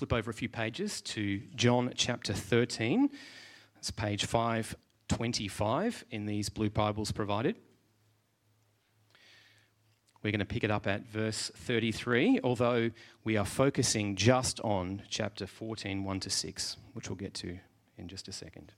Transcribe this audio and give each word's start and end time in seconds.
flip 0.00 0.14
over 0.14 0.30
a 0.30 0.34
few 0.34 0.48
pages 0.48 1.02
to 1.02 1.42
John 1.54 1.92
chapter 1.94 2.32
13. 2.32 3.10
That's 3.74 3.90
page 3.90 4.24
525 4.24 6.06
in 6.10 6.24
these 6.24 6.48
blue 6.48 6.70
Bibles 6.70 7.12
provided. 7.12 7.56
We're 10.22 10.30
going 10.30 10.38
to 10.38 10.46
pick 10.46 10.64
it 10.64 10.70
up 10.70 10.86
at 10.86 11.06
verse 11.06 11.50
33, 11.54 12.40
although 12.42 12.92
we 13.24 13.36
are 13.36 13.44
focusing 13.44 14.16
just 14.16 14.58
on 14.60 15.02
chapter 15.10 15.46
14, 15.46 16.02
1 16.02 16.20
to 16.20 16.30
6, 16.30 16.76
which 16.94 17.10
we'll 17.10 17.16
get 17.16 17.34
to 17.34 17.58
in 17.98 18.08
just 18.08 18.26
a 18.26 18.32
second. 18.32 18.72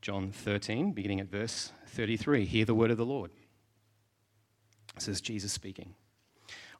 John 0.00 0.32
13, 0.32 0.92
beginning 0.92 1.20
at 1.20 1.26
verse 1.26 1.70
33. 1.88 2.46
Hear 2.46 2.64
the 2.64 2.74
word 2.74 2.90
of 2.90 2.96
the 2.96 3.04
Lord. 3.04 3.30
This 4.94 5.06
is 5.06 5.20
Jesus 5.20 5.52
speaking. 5.52 5.96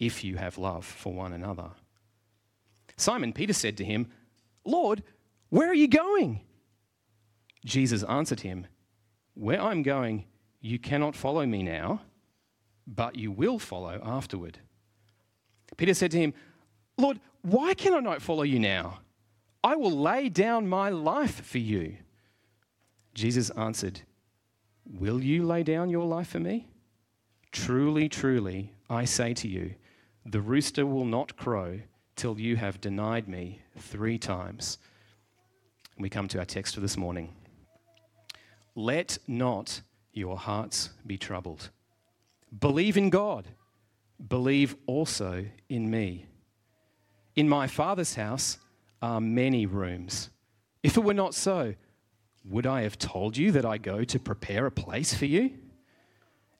if 0.00 0.24
you 0.24 0.36
have 0.36 0.58
love 0.58 0.84
for 0.84 1.12
one 1.12 1.32
another. 1.32 1.70
Simon 2.96 3.32
Peter 3.32 3.52
said 3.52 3.76
to 3.76 3.84
him, 3.84 4.08
Lord, 4.64 5.04
where 5.50 5.70
are 5.70 5.74
you 5.74 5.88
going? 5.88 6.40
Jesus 7.64 8.02
answered 8.02 8.40
him, 8.40 8.66
Where 9.34 9.60
I'm 9.60 9.82
going, 9.82 10.24
you 10.60 10.78
cannot 10.78 11.14
follow 11.14 11.46
me 11.46 11.62
now 11.62 12.00
but 12.90 13.16
you 13.16 13.30
will 13.30 13.58
follow 13.58 14.00
afterward. 14.02 14.58
Peter 15.76 15.94
said 15.94 16.10
to 16.10 16.18
him, 16.18 16.34
Lord, 16.98 17.20
why 17.42 17.72
can 17.74 17.94
I 17.94 18.00
not 18.00 18.20
follow 18.20 18.42
you 18.42 18.58
now? 18.58 19.00
I 19.62 19.76
will 19.76 19.92
lay 19.92 20.28
down 20.28 20.68
my 20.68 20.90
life 20.90 21.44
for 21.44 21.58
you. 21.58 21.96
Jesus 23.14 23.50
answered, 23.50 24.00
Will 24.84 25.22
you 25.22 25.44
lay 25.44 25.62
down 25.62 25.88
your 25.88 26.04
life 26.04 26.28
for 26.28 26.40
me? 26.40 26.68
Truly, 27.52 28.08
truly, 28.08 28.72
I 28.88 29.04
say 29.04 29.34
to 29.34 29.48
you, 29.48 29.74
the 30.30 30.40
rooster 30.40 30.86
will 30.86 31.04
not 31.04 31.36
crow 31.36 31.80
till 32.14 32.38
you 32.38 32.54
have 32.54 32.80
denied 32.80 33.26
me 33.26 33.60
three 33.76 34.16
times. 34.16 34.78
We 35.98 36.08
come 36.08 36.28
to 36.28 36.38
our 36.38 36.44
text 36.44 36.74
for 36.76 36.80
this 36.80 36.96
morning. 36.96 37.34
Let 38.76 39.18
not 39.26 39.80
your 40.12 40.38
hearts 40.38 40.90
be 41.04 41.18
troubled. 41.18 41.70
Believe 42.56 42.96
in 42.96 43.10
God. 43.10 43.48
Believe 44.28 44.76
also 44.86 45.46
in 45.68 45.90
me. 45.90 46.26
In 47.34 47.48
my 47.48 47.66
Father's 47.66 48.14
house 48.14 48.58
are 49.02 49.20
many 49.20 49.66
rooms. 49.66 50.30
If 50.84 50.96
it 50.96 51.02
were 51.02 51.14
not 51.14 51.34
so, 51.34 51.74
would 52.44 52.66
I 52.66 52.82
have 52.82 52.98
told 52.98 53.36
you 53.36 53.50
that 53.52 53.64
I 53.64 53.78
go 53.78 54.04
to 54.04 54.18
prepare 54.20 54.66
a 54.66 54.70
place 54.70 55.12
for 55.12 55.26
you? 55.26 55.50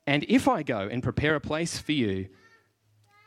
And 0.09 0.25
if 0.29 0.49
I 0.49 0.65
go 0.65 0.89
and 0.91 1.03
prepare 1.05 1.37
a 1.37 1.41
place 1.41 1.79
for 1.79 1.93
you, 1.93 2.29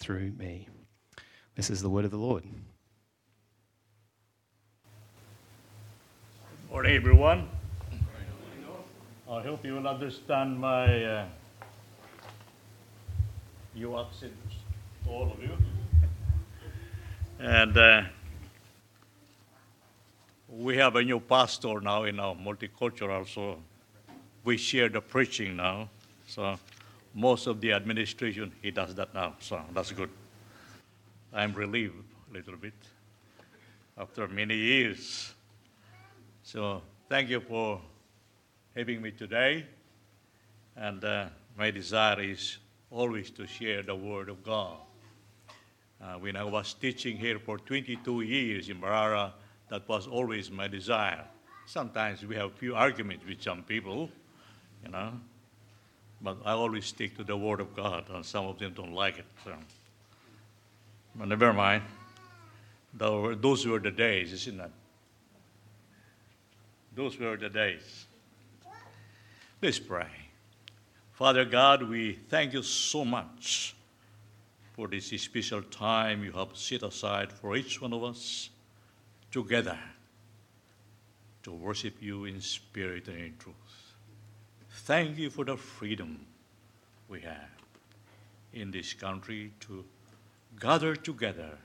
through 0.00 0.32
me. 0.38 0.66
This 1.54 1.68
is 1.68 1.82
the 1.82 1.90
word 1.90 2.06
of 2.06 2.10
the 2.10 2.16
Lord. 2.16 2.42
Good 2.42 2.52
Morning, 6.70 6.96
everyone. 6.96 7.48
I 9.30 9.42
hope 9.42 9.64
you 9.64 9.74
will 9.74 9.86
understand 9.86 10.58
my. 10.58 11.04
Uh, 11.04 11.26
you 13.74 13.98
accent, 13.98 14.32
all 15.06 15.30
of 15.30 15.42
you. 15.42 15.50
and 17.38 17.76
uh, 17.76 18.02
we 20.48 20.76
have 20.78 20.96
a 20.96 21.02
new 21.02 21.20
pastor 21.20 21.80
now 21.80 22.04
in 22.04 22.18
our 22.18 22.34
multicultural, 22.34 23.28
so 23.28 23.58
we 24.44 24.56
share 24.56 24.88
the 24.88 25.00
preaching 25.00 25.56
now. 25.56 25.90
So 26.26 26.58
most 27.14 27.46
of 27.46 27.60
the 27.60 27.72
administration, 27.72 28.52
he 28.62 28.70
does 28.70 28.94
that 28.94 29.14
now, 29.14 29.34
so 29.40 29.60
that's 29.74 29.92
good. 29.92 30.10
I'm 31.32 31.52
relieved 31.52 31.94
a 32.30 32.34
little 32.34 32.56
bit 32.56 32.74
after 33.98 34.26
many 34.28 34.56
years. 34.56 35.32
So 36.42 36.82
thank 37.08 37.28
you 37.28 37.40
for 37.40 37.80
having 38.74 39.02
me 39.02 39.10
today. 39.10 39.66
And 40.76 41.04
uh, 41.04 41.26
my 41.56 41.70
desire 41.70 42.20
is 42.20 42.58
always 42.90 43.30
to 43.30 43.46
share 43.46 43.82
the 43.82 43.94
Word 43.94 44.28
of 44.28 44.42
God. 44.42 44.78
Uh, 46.02 46.14
when 46.14 46.36
I 46.36 46.44
was 46.44 46.74
teaching 46.74 47.16
here 47.16 47.38
for 47.38 47.58
22 47.58 48.22
years 48.22 48.68
in 48.68 48.80
Marara, 48.80 49.32
that 49.68 49.86
was 49.88 50.06
always 50.06 50.50
my 50.50 50.66
desire. 50.66 51.24
Sometimes 51.66 52.24
we 52.24 52.34
have 52.36 52.52
few 52.54 52.74
arguments 52.74 53.24
with 53.26 53.42
some 53.42 53.62
people, 53.62 54.10
you 54.84 54.90
know, 54.90 55.12
but 56.22 56.36
I 56.44 56.52
always 56.52 56.86
stick 56.86 57.16
to 57.16 57.24
the 57.24 57.36
Word 57.36 57.60
of 57.60 57.74
God, 57.74 58.04
and 58.10 58.24
some 58.24 58.46
of 58.46 58.58
them 58.58 58.72
don't 58.74 58.92
like 58.92 59.18
it. 59.18 59.26
So. 59.44 59.54
But 61.14 61.28
never 61.28 61.52
mind. 61.52 61.82
Those 62.92 63.66
were 63.66 63.78
the 63.78 63.90
days, 63.90 64.32
isn't 64.32 64.60
it? 64.60 64.70
Those 66.94 67.18
were 67.18 67.36
the 67.36 67.48
days. 67.48 68.06
Let's 69.62 69.78
pray. 69.78 70.08
Father 71.12 71.44
God, 71.44 71.82
we 71.88 72.18
thank 72.28 72.52
you 72.52 72.62
so 72.62 73.04
much 73.04 73.74
for 74.74 74.88
this 74.88 75.08
special 75.08 75.62
time 75.62 76.24
you 76.24 76.32
have 76.32 76.48
set 76.54 76.82
aside 76.82 77.30
for 77.32 77.56
each 77.56 77.80
one 77.80 77.92
of 77.92 78.02
us 78.02 78.50
together 79.30 79.78
to 81.42 81.52
worship 81.52 81.94
you 82.00 82.24
in 82.24 82.40
spirit 82.40 83.06
and 83.08 83.18
in 83.18 83.36
truth. 83.38 83.54
Thank 84.90 85.18
you 85.18 85.30
for 85.30 85.44
the 85.44 85.56
freedom 85.56 86.26
we 87.08 87.20
have 87.20 87.54
in 88.52 88.72
this 88.72 88.92
country 88.92 89.52
to 89.60 89.84
gather 90.58 90.96
together 90.96 91.56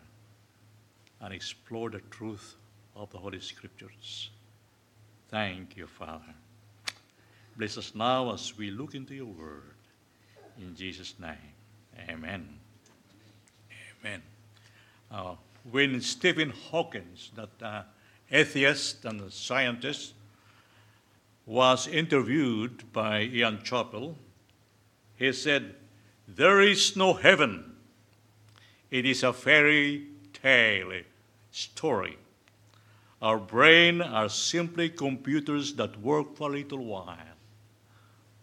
and 1.19 1.34
explore 1.34 1.90
the 1.90 2.02
truth 2.12 2.53
of 2.96 3.09
the 3.09 3.18
Holy 3.18 3.40
Scriptures. 3.40 4.30
Thank 5.30 5.75
you, 5.75 5.88
Father. 5.88 6.35
Bless 7.58 7.80
us 7.80 7.96
now 7.96 8.31
as 8.31 8.56
we 8.59 8.69
look 8.69 8.94
into 8.94 9.16
your 9.16 9.25
word. 9.25 9.74
In 10.59 10.75
Jesus' 10.75 11.16
name, 11.19 11.56
amen. 12.08 12.47
Amen. 14.03 14.22
Uh, 15.09 15.34
when 15.72 15.99
Stephen 15.99 16.52
Hawkins, 16.52 17.32
that 17.34 17.49
uh, 17.59 17.82
atheist 18.32 19.03
and 19.03 19.34
scientist, 19.34 20.14
was 21.46 21.88
interviewed 21.88 22.92
by 22.92 23.22
Ian 23.22 23.62
Chappell, 23.64 24.18
he 25.16 25.32
said, 25.32 25.76
There 26.28 26.62
is 26.62 26.96
no 26.96 27.14
heaven. 27.14 27.76
It 28.90 29.06
is 29.06 29.24
a 29.24 29.34
fairy 29.34 30.08
tale 30.34 31.02
story. 31.52 32.18
Our 33.22 33.40
brain 33.40 34.02
are 34.02 34.30
simply 34.30 34.90
computers 34.90 35.74
that 35.76 36.00
work 36.02 36.36
for 36.36 36.50
a 36.50 36.53
little 36.53 36.84
while 36.84 37.36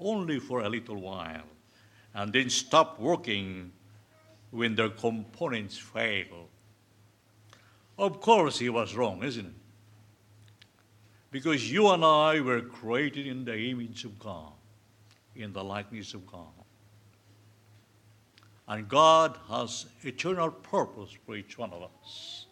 only 0.05 0.39
for 0.39 0.63
a 0.63 0.69
little 0.69 0.97
while 0.97 1.45
and 2.15 2.33
then 2.33 2.51
stop 2.51 2.99
working 2.99 3.73
when 4.51 4.75
their 4.75 4.91
components 4.91 5.79
fail. 5.79 6.49
Of 7.99 8.21
course, 8.21 8.59
he 8.59 8.69
was 8.69 8.95
wrong, 8.95 9.23
isn't 9.23 9.47
it? 9.47 9.53
Because 11.33 11.73
you 11.73 11.89
and 11.89 12.05
I 12.05 12.41
were 12.41 12.61
created 12.61 13.27
in 13.27 13.45
the 13.45 13.57
image 13.57 14.05
of 14.05 14.19
God, 14.19 14.53
in 15.35 15.53
the 15.53 15.65
likeness 15.65 16.13
of 16.13 16.27
God. 16.27 16.53
And 18.69 18.87
God 18.89 19.39
has 19.49 19.87
eternal 20.03 20.51
purpose 20.51 21.11
for 21.27 21.35
each 21.35 21.59
one 21.59 21.73
of 21.73 21.83
us. 21.83 22.47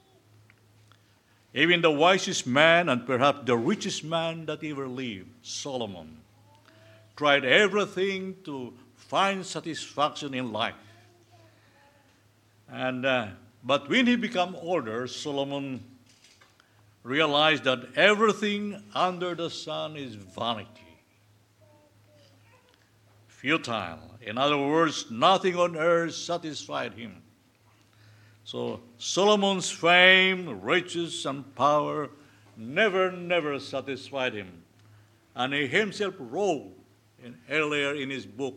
Even 1.53 1.83
the 1.83 1.91
wisest 1.91 2.47
man 2.47 2.89
and 2.89 3.07
perhaps 3.07 3.41
the 3.45 3.57
richest 3.57 4.03
man 4.03 4.47
that 4.47 4.65
ever 4.65 4.89
lived, 4.89 5.29
Solomon, 5.43 6.17
tried 7.17 7.45
everything 7.45 8.37
to 8.45 8.73
find 8.97 9.45
satisfaction 9.45 10.33
in 10.33 10.53
life. 10.53 10.75
And 12.69 13.05
uh, 13.05 13.27
but 13.63 13.91
when 13.91 14.07
he 14.07 14.17
became 14.17 14.55
older, 14.55 15.07
Solomon 15.07 15.85
realized 17.03 17.65
that 17.65 17.97
everything 17.97 18.83
under 18.95 19.35
the 19.35 19.51
sun 19.51 19.97
is 19.97 20.15
vanity, 20.15 20.69
futile. 23.27 23.99
In 24.21 24.37
other 24.37 24.59
words, 24.59 25.11
nothing 25.11 25.57
on 25.57 25.77
earth 25.77 26.15
satisfied 26.15 26.93
him. 26.93 27.23
So 28.45 28.81
Solomon's 28.99 29.71
fame, 29.71 30.61
riches, 30.61 31.25
and 31.25 31.55
power 31.55 32.11
never, 32.57 33.11
never 33.11 33.59
satisfied 33.59 34.35
him. 34.35 34.63
And 35.35 35.55
he 35.55 35.67
himself 35.67 36.15
wrote 36.19 36.73
in, 37.23 37.37
earlier 37.49 37.95
in 37.95 38.11
his 38.11 38.27
book, 38.27 38.55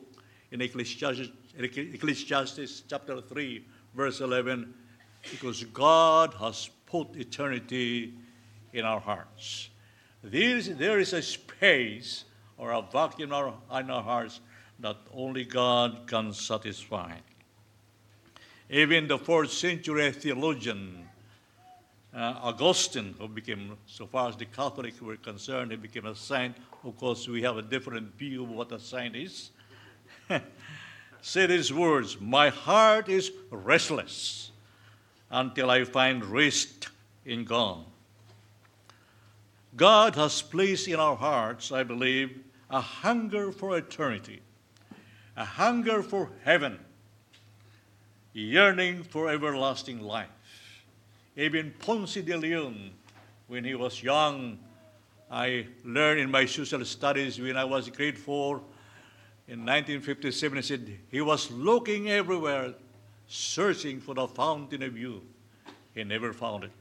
in 0.52 0.62
Ecclesiastes, 0.62 1.30
Ecclesiastes 1.58 2.84
chapter 2.90 3.22
3, 3.22 3.66
verse 3.94 4.20
11, 4.20 4.74
because 5.32 5.64
God 5.66 6.34
has 6.40 6.70
put 6.86 7.16
eternity 7.16 8.14
in 8.74 8.86
our 8.86 9.00
hearts. 9.00 9.70
There 10.24 11.00
is, 11.00 11.14
a 11.14 11.22
space 11.22 12.26
or 12.58 12.72
a 12.72 12.82
vacuum 12.82 13.30
in 13.30 13.34
our, 13.34 13.54
in 13.80 13.90
our 13.90 14.04
hearts 14.04 14.40
that 14.80 14.98
only 15.14 15.46
God 15.46 16.08
can 16.08 16.34
satisfy. 16.34 17.16
Even 18.70 19.08
the 19.08 19.18
fourth 19.18 19.52
century 19.52 20.12
theologian 20.12 21.08
uh, 22.16 22.36
Augustine, 22.42 23.16
who 23.20 23.28
became, 23.28 23.78
so 23.86 24.06
far 24.06 24.30
as 24.30 24.38
the 24.38 24.46
Catholics 24.46 25.02
were 25.02 25.18
concerned, 25.18 25.72
he 25.72 25.78
became 25.78 26.06
a 26.06 26.16
saint. 26.16 26.56
Of 26.84 26.98
course, 26.98 27.28
we 27.28 27.42
have 27.42 27.58
a 27.58 27.62
different 27.62 28.16
view 28.18 28.44
of 28.44 28.50
what 28.50 28.72
a 28.72 28.80
saint 28.80 29.16
is. 29.16 29.52
said 31.22 31.50
these 31.50 31.74
words 31.74 32.20
My 32.20 32.50
heart 32.50 33.10
is 33.10 33.32
restless 33.50 34.52
until 35.32 35.72
I 35.72 35.84
find 35.86 36.24
rest 36.26 36.90
in 37.26 37.46
God. 37.46 37.86
God 39.76 40.16
has 40.16 40.42
placed 40.42 40.88
in 40.88 41.00
our 41.00 41.16
hearts, 41.16 41.72
I 41.72 41.84
believe, 41.84 42.44
a 42.70 42.82
hunger 42.82 43.52
for 43.52 43.78
eternity, 43.78 44.42
a 45.36 45.46
hunger 45.46 46.04
for 46.04 46.30
heaven, 46.44 46.80
yearning 48.34 49.04
for 49.04 49.30
everlasting 49.30 50.02
life. 50.02 50.28
Even 51.36 51.74
Ponce 51.80 52.14
de 52.16 52.38
Leon, 52.38 52.92
when 53.48 53.64
he 53.64 53.76
was 53.76 54.04
young, 54.04 54.60
I 55.32 55.68
learned 55.84 56.20
in 56.20 56.30
my 56.30 56.46
social 56.46 56.86
studies 56.86 57.40
when 57.40 57.58
I 57.58 57.64
was 57.64 57.90
grade 57.90 58.18
four 58.18 58.62
in 59.48 59.60
1957, 59.60 60.56
he 60.56 60.62
said 60.62 60.98
he 61.10 61.22
was 61.22 61.52
looking 61.52 62.10
everywhere, 62.10 62.74
searching 63.28 64.00
for 64.00 64.16
the 64.16 64.28
fountain 64.28 64.82
of 64.84 64.98
youth. 64.98 65.24
He 65.94 66.04
never 66.06 66.32
found 66.32 66.64
it. 66.64 66.72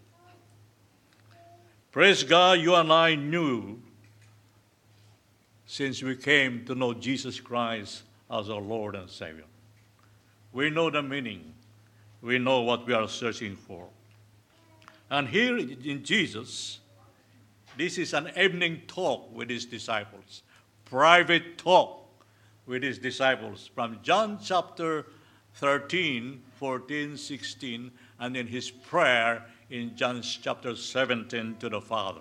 Praise 1.92 2.22
God, 2.24 2.58
you 2.58 2.74
and 2.74 2.90
I 2.90 3.16
knew 3.16 3.78
since 5.66 6.02
we 6.02 6.16
came 6.16 6.64
to 6.64 6.74
know 6.74 6.94
Jesus 6.94 7.38
Christ 7.38 8.04
as 8.30 8.48
our 8.48 8.62
Lord 8.62 8.94
and 8.94 9.10
Savior. 9.10 9.44
We 10.54 10.70
know 10.70 10.88
the 10.88 11.02
meaning, 11.02 11.52
we 12.22 12.38
know 12.38 12.62
what 12.62 12.86
we 12.86 12.94
are 12.94 13.08
searching 13.08 13.56
for. 13.56 13.88
And 15.10 15.28
here 15.28 15.58
in 15.58 16.02
Jesus, 16.02 16.80
this 17.76 17.98
is 17.98 18.14
an 18.14 18.30
evening 18.38 18.80
talk 18.86 19.30
with 19.30 19.50
his 19.50 19.66
disciples, 19.66 20.44
private 20.86 21.58
talk 21.58 22.08
with 22.64 22.82
his 22.82 22.98
disciples 22.98 23.68
from 23.74 23.98
John 24.02 24.38
chapter 24.42 25.04
13, 25.56 26.42
14, 26.54 27.18
16, 27.18 27.90
and 28.18 28.34
in 28.34 28.46
his 28.46 28.70
prayer 28.70 29.44
in 29.72 29.96
John 29.96 30.20
chapter 30.20 30.76
17 30.76 31.56
to 31.60 31.70
the 31.70 31.80
Father. 31.80 32.20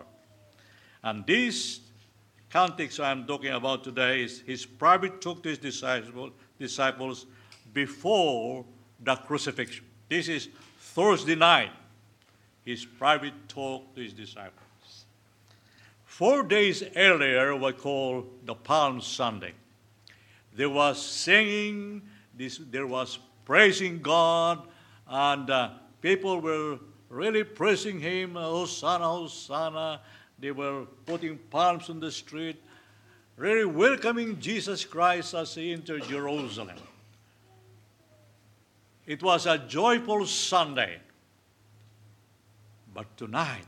And 1.04 1.26
this 1.28 1.82
context 2.50 3.02
I'm 3.02 3.28
talking 3.28 3.52
about 3.52 3.84
today 3.84 4.24
is 4.24 4.40
his 4.40 4.66
private 4.66 5.20
talk 5.20 5.44
to 5.44 5.50
his 5.50 5.58
disciples, 6.58 7.26
before 7.74 8.66
the 9.02 9.16
crucifixion. 9.16 9.84
This 10.08 10.30
is 10.30 10.48
Thursday 10.80 11.36
night, 11.36 11.72
his 12.64 12.86
private 12.86 13.34
talk 13.50 13.96
to 13.96 14.02
his 14.02 14.14
disciples. 14.14 15.06
Four 16.06 16.44
days 16.44 16.84
earlier 16.96 17.54
was 17.56 17.74
called 17.74 18.30
the 18.46 18.56
Palm 18.56 19.02
Sunday. 19.02 19.54
There 20.56 20.70
was 20.70 21.02
singing, 21.02 22.02
this, 22.34 22.62
there 22.70 22.88
was 22.88 23.20
praising 23.44 24.02
God, 24.02 24.66
and 25.06 25.50
uh, 25.50 25.72
people 26.02 26.40
were 26.40 26.80
really 27.12 27.44
praising 27.44 28.00
him, 28.00 28.36
Hosanna, 28.36 29.04
Hosanna. 29.04 30.02
They 30.40 30.52
were 30.52 30.86
putting 31.06 31.38
palms 31.38 31.90
on 31.90 32.00
the 32.00 32.12
street, 32.12 32.60
really 33.38 33.66
welcoming 33.66 34.40
Jesus 34.40 34.86
Christ 34.86 35.34
as 35.34 35.54
he 35.54 35.74
entered 35.74 36.04
Jerusalem. 36.04 36.78
It 39.06 39.22
was 39.22 39.46
a 39.46 39.58
joyful 39.58 40.26
Sunday. 40.26 41.00
But 42.94 43.18
tonight, 43.18 43.66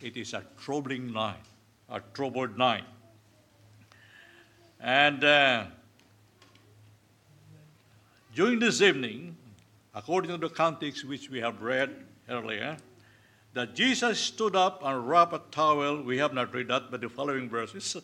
it 0.00 0.16
is 0.16 0.32
a 0.32 0.44
troubling 0.60 1.12
night, 1.12 1.44
a 1.90 2.00
troubled 2.14 2.56
night. 2.56 2.84
And 4.80 5.24
uh, 5.24 5.64
during 8.34 8.60
this 8.60 8.80
evening, 8.80 9.36
according 9.94 10.30
to 10.30 10.36
the 10.36 10.48
context 10.48 11.04
which 11.04 11.30
we 11.30 11.40
have 11.40 11.60
read, 11.62 11.90
earlier, 12.28 12.76
that 13.54 13.74
Jesus 13.74 14.18
stood 14.18 14.54
up 14.54 14.82
and 14.84 15.08
wrapped 15.08 15.32
a 15.32 15.40
towel, 15.50 16.02
we 16.02 16.18
have 16.18 16.32
not 16.32 16.54
read 16.54 16.68
that, 16.68 16.90
but 16.90 17.00
the 17.00 17.08
following 17.08 17.48
verses, 17.48 17.96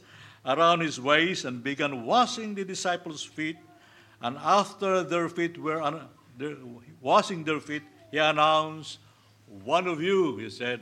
around 0.47 0.81
his 0.81 1.01
waist 1.01 1.45
and 1.45 1.63
began 1.63 2.05
washing 2.05 2.55
the 2.55 2.65
disciples' 2.65 3.25
feet. 3.25 3.57
And 4.21 4.37
after 4.39 5.03
their 5.03 5.29
feet 5.29 5.59
were 5.59 5.81
un- 5.81 6.09
washing 7.01 7.45
their 7.45 7.61
feet, 7.61 7.83
he 8.11 8.19
announced, 8.19 8.99
One 9.65 9.87
of 9.87 10.01
you, 10.03 10.39
he 10.39 10.51
said, 10.51 10.81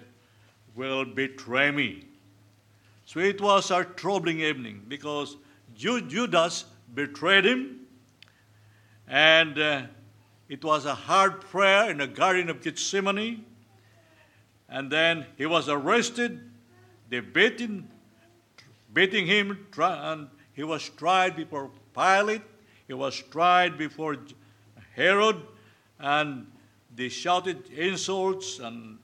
will 0.74 1.04
betray 1.04 1.70
me. 1.70 2.04
So 3.04 3.20
it 3.20 3.40
was 3.40 3.70
a 3.70 3.84
troubling 3.84 4.40
evening 4.40 4.82
because 4.88 5.36
Judas 5.74 6.64
betrayed 6.94 7.44
him, 7.44 7.80
and 9.08 9.58
uh, 9.58 9.82
it 10.52 10.62
was 10.62 10.84
a 10.84 10.94
hard 10.94 11.40
prayer 11.40 11.90
in 11.90 11.96
the 11.96 12.06
Garden 12.06 12.50
of 12.50 12.60
Gethsemane. 12.60 13.42
And 14.68 14.92
then 14.92 15.24
he 15.38 15.46
was 15.46 15.66
arrested. 15.66 16.40
They 17.08 17.20
beat 17.20 17.58
him, 17.58 17.88
beating 18.92 19.26
him, 19.26 19.66
and 19.78 20.28
he 20.52 20.62
was 20.62 20.90
tried 20.90 21.36
before 21.36 21.70
Pilate. 21.94 22.42
He 22.86 22.92
was 22.92 23.16
tried 23.30 23.78
before 23.78 24.18
Herod, 24.94 25.36
and 25.98 26.46
they 26.94 27.08
shouted 27.08 27.70
insults 27.70 28.58
and 28.58 28.98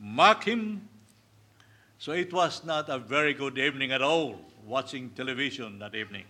mocked 0.00 0.42
him. 0.42 0.88
So 1.98 2.10
it 2.10 2.32
was 2.32 2.64
not 2.64 2.88
a 2.88 2.98
very 2.98 3.32
good 3.32 3.58
evening 3.58 3.92
at 3.92 4.02
all, 4.02 4.40
watching 4.66 5.10
television 5.10 5.78
that 5.78 5.94
evening. 5.94 6.24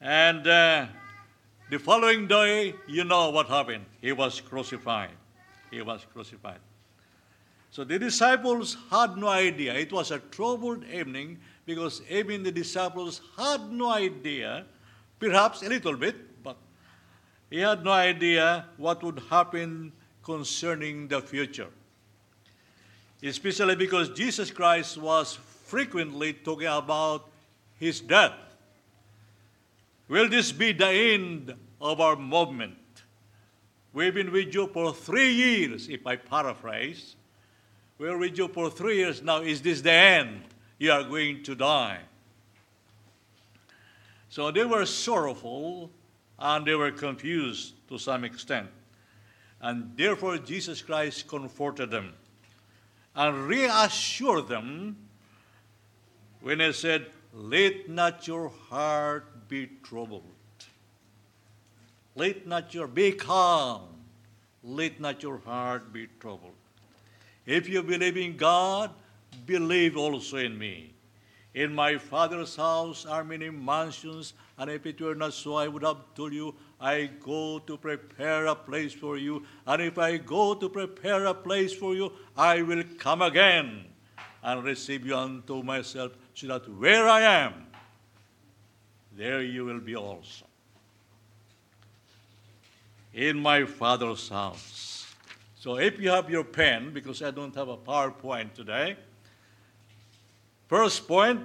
And 0.00 0.46
uh, 0.46 0.86
the 1.70 1.78
following 1.78 2.26
day, 2.26 2.74
you 2.86 3.04
know 3.04 3.30
what 3.30 3.48
happened. 3.48 3.84
He 4.00 4.12
was 4.12 4.40
crucified. 4.40 5.10
He 5.70 5.82
was 5.82 6.06
crucified. 6.12 6.60
So 7.70 7.84
the 7.84 7.98
disciples 7.98 8.76
had 8.90 9.16
no 9.18 9.28
idea. 9.28 9.74
It 9.74 9.92
was 9.92 10.10
a 10.10 10.18
troubled 10.18 10.84
evening 10.84 11.38
because 11.66 12.00
even 12.08 12.42
the 12.42 12.50
disciples 12.50 13.20
had 13.36 13.70
no 13.70 13.90
idea, 13.90 14.64
perhaps 15.18 15.62
a 15.62 15.68
little 15.68 15.96
bit, 15.96 16.42
but 16.42 16.56
he 17.50 17.60
had 17.60 17.84
no 17.84 17.92
idea 17.92 18.64
what 18.78 19.02
would 19.02 19.20
happen 19.28 19.92
concerning 20.22 21.08
the 21.08 21.20
future. 21.20 21.68
Especially 23.22 23.76
because 23.76 24.08
Jesus 24.10 24.50
Christ 24.50 24.96
was 24.96 25.34
frequently 25.66 26.32
talking 26.32 26.68
about 26.68 27.28
his 27.78 28.00
death. 28.00 28.32
Will 30.08 30.28
this 30.28 30.52
be 30.52 30.72
the 30.72 30.88
end 30.88 31.54
of 31.80 32.00
our 32.00 32.16
movement? 32.16 32.76
We've 33.92 34.14
been 34.14 34.32
with 34.32 34.54
you 34.54 34.66
for 34.68 34.94
three 34.94 35.32
years, 35.32 35.88
if 35.88 36.06
I 36.06 36.16
paraphrase. 36.16 37.16
We're 37.98 38.16
with 38.16 38.38
you 38.38 38.48
for 38.48 38.70
three 38.70 38.96
years 38.96 39.22
now. 39.22 39.40
Is 39.40 39.60
this 39.60 39.80
the 39.80 39.92
end? 39.92 40.42
You 40.78 40.92
are 40.92 41.02
going 41.02 41.42
to 41.44 41.54
die. 41.54 42.00
So 44.28 44.50
they 44.50 44.64
were 44.64 44.86
sorrowful 44.86 45.90
and 46.38 46.64
they 46.64 46.74
were 46.74 46.92
confused 46.92 47.74
to 47.88 47.98
some 47.98 48.24
extent. 48.24 48.68
And 49.60 49.96
therefore, 49.96 50.38
Jesus 50.38 50.82
Christ 50.82 51.26
comforted 51.26 51.90
them. 51.90 52.14
and 53.18 53.48
reassured 53.48 54.46
them 54.46 54.96
when 56.40 56.60
he 56.60 56.72
said, 56.72 57.06
Let 57.34 57.88
not 57.88 58.28
your 58.28 58.48
heart 58.48 59.26
be 59.48 59.70
troubled. 59.82 60.24
Let 62.14 62.46
not 62.46 62.74
your 62.74 62.86
be 62.86 63.12
calm. 63.12 63.82
Let 64.64 65.00
not 65.00 65.22
your 65.22 65.38
heart 65.38 65.92
be 65.92 66.08
troubled. 66.20 66.54
If 67.46 67.68
you 67.68 67.82
believe 67.82 68.16
in 68.16 68.36
God, 68.36 68.90
believe 69.46 69.96
also 69.96 70.36
in 70.36 70.58
me. 70.58 70.92
In 71.54 71.74
my 71.74 71.96
Father's 71.96 72.56
house 72.56 73.06
are 73.06 73.24
many 73.24 73.50
mansions, 73.50 74.34
and 74.58 74.70
if 74.70 74.84
it 74.84 75.00
were 75.00 75.14
not 75.14 75.32
so, 75.32 75.54
I 75.54 75.66
would 75.66 75.82
have 75.82 75.96
told 76.14 76.32
you, 76.32 76.54
I 76.80 77.10
go 77.20 77.58
to 77.60 77.76
prepare 77.76 78.46
a 78.46 78.54
place 78.54 78.92
for 78.92 79.16
you. 79.16 79.44
And 79.66 79.82
if 79.82 79.98
I 79.98 80.18
go 80.18 80.54
to 80.54 80.68
prepare 80.68 81.24
a 81.24 81.34
place 81.34 81.72
for 81.72 81.94
you, 81.94 82.12
I 82.36 82.62
will 82.62 82.84
come 82.98 83.22
again 83.22 83.86
and 84.42 84.62
receive 84.62 85.06
you 85.06 85.16
unto 85.16 85.62
myself, 85.62 86.12
so 86.34 86.46
that 86.48 86.68
where 86.78 87.08
I 87.08 87.22
am, 87.22 87.66
there 89.18 89.42
you 89.42 89.64
will 89.64 89.80
be 89.80 89.96
also. 89.96 90.46
In 93.12 93.40
my 93.40 93.64
Father's 93.64 94.28
house. 94.28 95.06
So 95.56 95.78
if 95.78 95.98
you 95.98 96.10
have 96.10 96.30
your 96.30 96.44
pen, 96.44 96.92
because 96.94 97.20
I 97.20 97.32
don't 97.32 97.54
have 97.56 97.68
a 97.68 97.76
PowerPoint 97.76 98.54
today, 98.54 98.96
first 100.68 101.08
point 101.08 101.40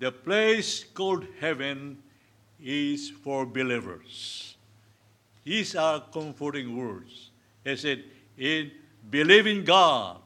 the 0.00 0.10
place 0.10 0.82
called 0.82 1.26
heaven 1.40 1.98
is 2.60 3.08
for 3.08 3.46
believers. 3.46 4.56
These 5.44 5.76
are 5.76 6.02
comforting 6.12 6.76
words. 6.76 7.30
He 7.64 7.76
said, 7.76 8.04
in 8.36 8.72
believe 9.08 9.46
in 9.46 9.64
God, 9.64 10.18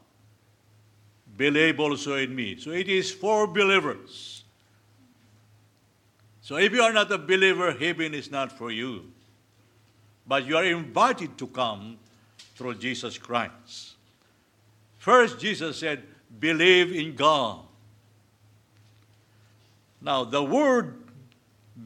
believe 1.36 1.78
also 1.78 2.16
in 2.16 2.34
me. 2.34 2.56
So 2.56 2.70
it 2.70 2.88
is 2.88 3.10
for 3.10 3.46
believers. 3.46 4.41
So 6.52 6.58
if 6.58 6.70
you 6.70 6.82
are 6.82 6.92
not 6.92 7.10
a 7.10 7.16
believer, 7.16 7.72
heaven 7.72 8.12
is 8.12 8.30
not 8.30 8.52
for 8.52 8.70
you. 8.70 9.10
But 10.26 10.44
you 10.44 10.58
are 10.58 10.64
invited 10.66 11.38
to 11.38 11.46
come 11.46 11.96
through 12.56 12.74
Jesus 12.74 13.16
Christ. 13.16 13.94
First, 14.98 15.40
Jesus 15.40 15.78
said, 15.78 16.02
believe 16.38 16.92
in 16.92 17.14
God. 17.14 17.60
Now, 20.02 20.24
the 20.24 20.44
word 20.44 20.98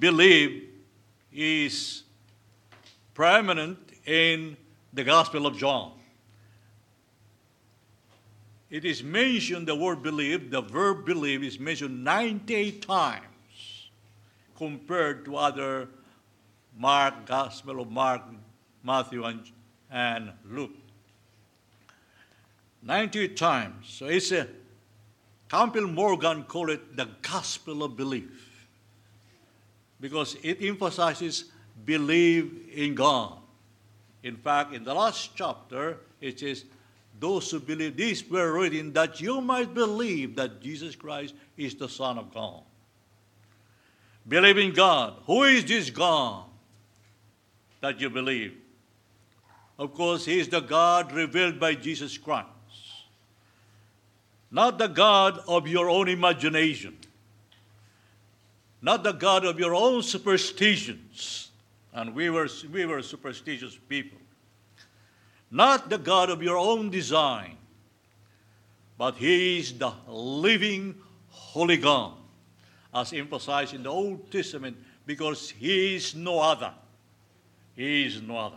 believe 0.01 0.65
is 1.33 2.03
prominent 3.15 3.79
in 4.05 4.57
the 4.93 5.05
Gospel 5.05 5.47
of 5.47 5.57
John. 5.57 5.93
It 8.69 8.85
is 8.85 9.05
mentioned, 9.05 9.69
the 9.69 9.77
word 9.77 10.03
believe, 10.03 10.51
the 10.51 10.63
verb 10.63 11.07
believe 11.07 11.45
is 11.45 11.61
mentioned 11.61 12.03
98 12.03 12.83
times 12.83 13.27
compared 14.57 15.25
to 15.25 15.37
other 15.37 15.89
Mark, 16.77 17.27
Gospel 17.27 17.81
of 17.81 17.91
Mark, 17.91 18.23
Matthew, 18.83 19.25
and, 19.25 19.41
and 19.91 20.33
Luke. 20.49 20.77
90 22.83 23.29
times. 23.31 23.89
So 23.89 24.07
it's 24.07 24.31
a, 24.33 24.47
Campbell 25.49 25.87
Morgan 25.87 26.45
called 26.45 26.71
it 26.71 26.97
the 26.97 27.09
gospel 27.23 27.83
of 27.83 27.97
belief 27.97 28.67
because 30.01 30.37
it 30.43 30.63
emphasizes 30.63 31.47
believe 31.85 32.69
in 32.73 32.95
God. 32.95 33.39
In 34.23 34.37
fact, 34.37 34.75
in 34.75 34.85
the 34.85 34.95
last 34.95 35.31
chapter, 35.35 35.99
it 36.21 36.41
says, 36.41 36.65
Those 37.19 37.51
who 37.51 37.61
believe, 37.61 37.97
these 37.97 38.29
were 38.29 38.53
written 38.53 38.93
that 38.93 39.21
you 39.21 39.41
might 39.41 39.73
believe 39.73 40.37
that 40.37 40.61
Jesus 40.61 40.97
Christ 40.97 41.35
is 41.57 41.75
the 41.75 41.89
Son 41.89 42.19
of 42.19 42.33
God. 42.35 42.63
Believe 44.29 44.59
in 44.59 44.73
God. 44.73 45.15
Who 45.27 45.45
is 45.45 45.65
this 45.65 45.91
God 45.91 46.45
that 47.81 48.01
you 48.01 48.11
believe? 48.11 48.55
Of 49.79 49.95
course, 49.95 50.25
He 50.25 50.41
is 50.41 50.49
the 50.49 50.61
God 50.61 51.13
revealed 51.13 51.61
by 51.61 51.75
Jesus 51.75 52.19
Christ, 52.19 52.49
not 54.51 54.79
the 54.79 54.89
God 54.89 55.41
of 55.47 55.69
your 55.69 55.89
own 55.89 56.09
imagination, 56.09 56.97
not 58.81 59.05
the 59.05 59.13
God 59.13 59.45
of 59.45 59.59
your 59.59 59.75
own 59.75 60.03
superstitions. 60.03 61.51
And 61.93 62.15
we 62.15 62.29
were, 62.29 62.49
we 62.73 62.85
were 62.85 63.03
superstitious 63.03 63.79
people. 63.89 64.19
Not 65.51 65.89
the 65.89 65.99
God 65.99 66.29
of 66.29 66.43
your 66.43 66.59
own 66.59 66.91
design, 66.91 67.57
but 68.99 69.15
He 69.17 69.59
is 69.59 69.73
the 69.79 69.93
living, 70.09 70.95
holy 71.29 71.77
God, 71.77 72.13
as 72.97 73.13
emphasized 73.13 73.75
in 73.75 73.83
the 73.83 73.91
Old 73.91 74.31
Testament, 74.31 74.77
because 75.05 75.51
He 75.51 75.97
is 75.97 76.15
no 76.15 76.41
other. 76.41 76.73
He 77.77 78.07
is 78.07 78.23
no 78.23 78.39
other. 78.39 78.57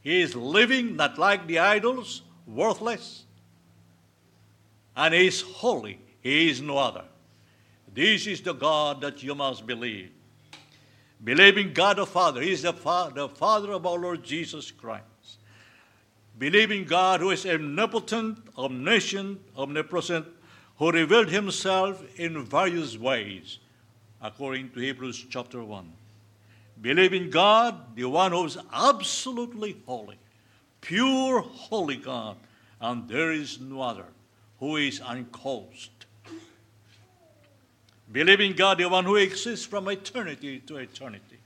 He 0.00 0.22
is 0.22 0.36
living, 0.36 0.94
not 0.94 1.18
like 1.18 1.46
the 1.46 1.58
idols, 1.58 2.22
worthless. 2.46 3.24
And 4.96 5.12
He 5.12 5.26
is 5.26 5.40
holy. 5.40 5.98
He 6.20 6.48
is 6.50 6.62
no 6.62 6.78
other. 6.78 7.04
This 7.92 8.28
is 8.28 8.40
the 8.40 8.52
God 8.52 9.00
that 9.00 9.22
you 9.24 9.34
must 9.34 9.66
believe. 9.66 10.10
Believing 11.22 11.72
God 11.72 11.96
the 11.96 12.06
Father. 12.06 12.40
He 12.40 12.52
is 12.52 12.62
the, 12.62 12.72
fa- 12.72 13.10
the 13.12 13.28
Father 13.28 13.72
of 13.72 13.84
our 13.84 13.98
Lord 13.98 14.22
Jesus 14.22 14.70
Christ. 14.70 15.04
Believing 16.38 16.84
God 16.84 17.18
who 17.18 17.30
is 17.30 17.44
omnipotent, 17.44 18.38
omniscient, 18.56 19.40
omnipresent, 19.56 20.26
who 20.78 20.92
revealed 20.92 21.28
himself 21.28 22.02
in 22.18 22.44
various 22.44 22.96
ways, 22.96 23.58
according 24.22 24.70
to 24.70 24.80
Hebrews 24.80 25.26
chapter 25.28 25.62
1. 25.62 25.92
Believe 26.80 27.12
in 27.12 27.30
God, 27.30 27.96
the 27.96 28.04
one 28.04 28.30
who 28.30 28.44
is 28.44 28.56
absolutely 28.72 29.76
holy, 29.86 30.18
pure, 30.80 31.40
holy 31.40 31.96
God, 31.96 32.36
and 32.80 33.08
there 33.08 33.32
is 33.32 33.58
no 33.60 33.82
other 33.82 34.06
who 34.60 34.76
is 34.76 35.02
uncaused. 35.04 35.90
Believe 38.10 38.40
in 38.40 38.54
God, 38.54 38.78
the 38.78 38.88
one 38.88 39.04
who 39.04 39.16
exists 39.16 39.66
from 39.66 39.88
eternity 39.88 40.60
to 40.60 40.76
eternity. 40.76 41.38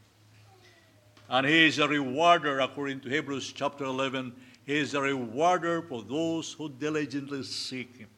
And 1.28 1.46
He 1.46 1.66
is 1.66 1.78
a 1.78 1.88
rewarder, 1.88 2.60
according 2.60 3.00
to 3.00 3.08
Hebrews 3.08 3.52
chapter 3.52 3.84
11. 3.84 4.32
He 4.66 4.78
is 4.78 4.94
a 4.94 5.00
rewarder 5.00 5.82
for 5.82 6.02
those 6.02 6.52
who 6.52 6.68
diligently 6.68 7.42
seek 7.42 7.96
Him. 7.96 8.08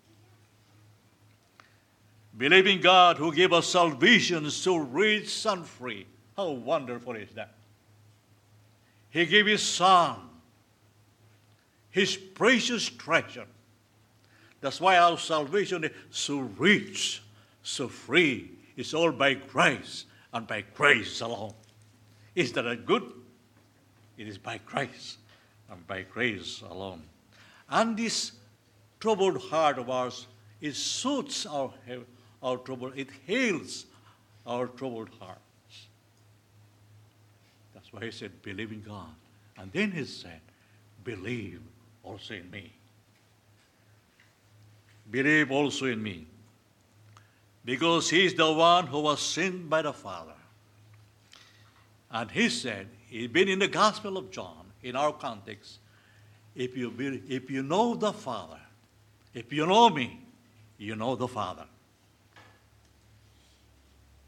Believe 2.36 2.66
in 2.66 2.80
God 2.80 3.16
who 3.16 3.32
gave 3.32 3.52
us 3.52 3.68
salvation 3.68 4.50
so 4.50 4.76
rich 4.76 5.46
and 5.46 5.64
free. 5.64 6.06
How 6.36 6.50
wonderful 6.50 7.14
is 7.14 7.30
that? 7.34 7.54
He 9.10 9.24
gave 9.26 9.46
His 9.46 9.62
Son, 9.62 10.16
His 11.90 12.16
precious 12.16 12.88
treasure. 12.88 13.46
That's 14.60 14.80
why 14.80 14.96
our 14.98 15.16
salvation 15.18 15.84
is 15.84 15.90
so 16.10 16.38
rich, 16.58 17.22
so 17.62 17.86
free. 17.86 18.50
It's 18.76 18.94
all 18.94 19.12
by 19.12 19.34
grace 19.34 20.06
and 20.32 20.46
by 20.46 20.64
grace 20.74 21.20
alone. 21.20 21.54
Is 22.34 22.52
that 22.52 22.66
a 22.66 22.74
good? 22.74 23.12
It 24.18 24.26
is 24.26 24.38
by 24.38 24.58
grace 24.66 25.18
and 25.70 25.86
by 25.86 26.02
grace 26.02 26.62
alone. 26.68 27.02
And 27.70 27.96
this 27.96 28.32
troubled 28.98 29.40
heart 29.42 29.78
of 29.78 29.90
ours, 29.90 30.26
it 30.60 30.74
suits 30.74 31.46
our, 31.46 31.72
our 32.44 32.58
trouble, 32.58 32.92
it 32.94 33.08
heals 33.26 33.86
our 34.46 34.66
troubled 34.66 35.08
hearts. 35.18 35.40
That's 37.72 37.90
why 37.92 38.04
he 38.04 38.10
said, 38.10 38.30
believe 38.42 38.70
in 38.70 38.82
God. 38.82 39.08
And 39.56 39.72
then 39.72 39.90
he 39.90 40.04
said, 40.04 40.40
believe 41.02 41.60
also 42.02 42.34
in 42.34 42.50
me. 42.50 42.70
Believe 45.10 45.50
also 45.50 45.86
in 45.86 46.02
me. 46.02 46.26
Because 47.64 48.10
he 48.10 48.26
is 48.26 48.34
the 48.34 48.52
one 48.52 48.86
who 48.86 49.00
was 49.00 49.20
sent 49.20 49.70
by 49.70 49.80
the 49.80 49.92
Father. 49.92 50.34
And 52.10 52.30
he 52.30 52.50
said, 52.50 52.88
he's 53.08 53.28
been 53.28 53.48
in 53.48 53.58
the 53.58 53.68
Gospel 53.68 54.18
of 54.18 54.30
John, 54.30 54.66
in 54.82 54.96
our 54.96 55.12
context, 55.12 55.78
if 56.54 56.76
you, 56.76 56.90
be, 56.90 57.22
if 57.26 57.50
you 57.50 57.62
know 57.62 57.94
the 57.94 58.12
Father, 58.12 58.60
if 59.32 59.50
you 59.50 59.66
know 59.66 59.88
me, 59.88 60.20
you 60.76 60.94
know 60.94 61.16
the 61.16 61.26
Father. 61.26 61.64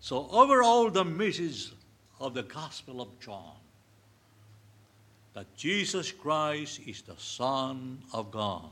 So, 0.06 0.28
overall, 0.30 0.88
the 0.88 1.04
message 1.04 1.72
of 2.20 2.32
the 2.32 2.44
Gospel 2.44 3.00
of 3.00 3.08
John 3.18 3.56
that 5.34 5.52
Jesus 5.56 6.12
Christ 6.12 6.78
is 6.86 7.02
the 7.02 7.16
Son 7.18 7.98
of 8.12 8.30
God. 8.30 8.70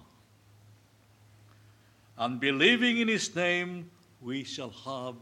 And 2.16 2.38
believing 2.38 2.98
in 2.98 3.08
His 3.08 3.34
name, 3.34 3.90
we 4.22 4.44
shall 4.44 4.70
have 4.84 5.16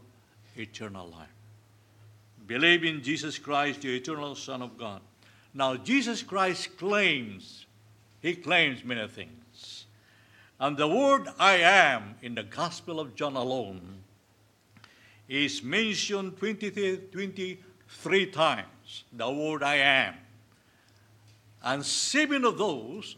eternal 0.55 1.07
life. 1.07 1.33
Believe 2.45 2.83
in 2.83 3.01
Jesus 3.01 3.39
Christ, 3.39 3.81
the 3.81 3.95
eternal 3.95 4.35
Son 4.35 4.61
of 4.61 4.77
God. 4.77 5.01
Now, 5.51 5.77
Jesus 5.77 6.21
Christ 6.21 6.77
claims, 6.77 7.65
He 8.21 8.35
claims 8.35 8.85
many 8.85 9.07
things. 9.07 9.87
And 10.59 10.77
the 10.77 10.87
word 10.87 11.27
I 11.39 11.55
am 11.55 12.13
in 12.21 12.35
the 12.35 12.43
Gospel 12.43 12.99
of 12.99 13.15
John 13.15 13.35
alone 13.35 14.03
is 15.27 15.63
mentioned 15.63 16.37
23, 16.37 16.97
23 17.11 18.25
times. 18.27 19.03
The 19.11 19.29
word 19.29 19.63
I 19.63 19.75
am. 19.75 20.15
And 21.63 21.85
seven 21.85 22.43
of 22.43 22.57
those, 22.57 23.15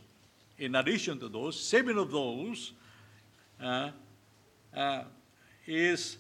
in 0.58 0.76
addition 0.76 1.20
to 1.20 1.28
those, 1.28 1.60
seven 1.60 1.98
of 1.98 2.12
those 2.12 2.74
uh, 3.62 3.90
uh, 4.76 5.04
is 5.66 6.18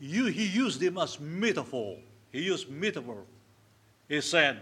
you, 0.00 0.26
he 0.26 0.46
used 0.46 0.80
them 0.80 0.98
as 0.98 1.20
metaphor. 1.20 1.96
He 2.32 2.42
used 2.42 2.70
metaphor. 2.70 3.22
He 4.08 4.20
said, 4.20 4.60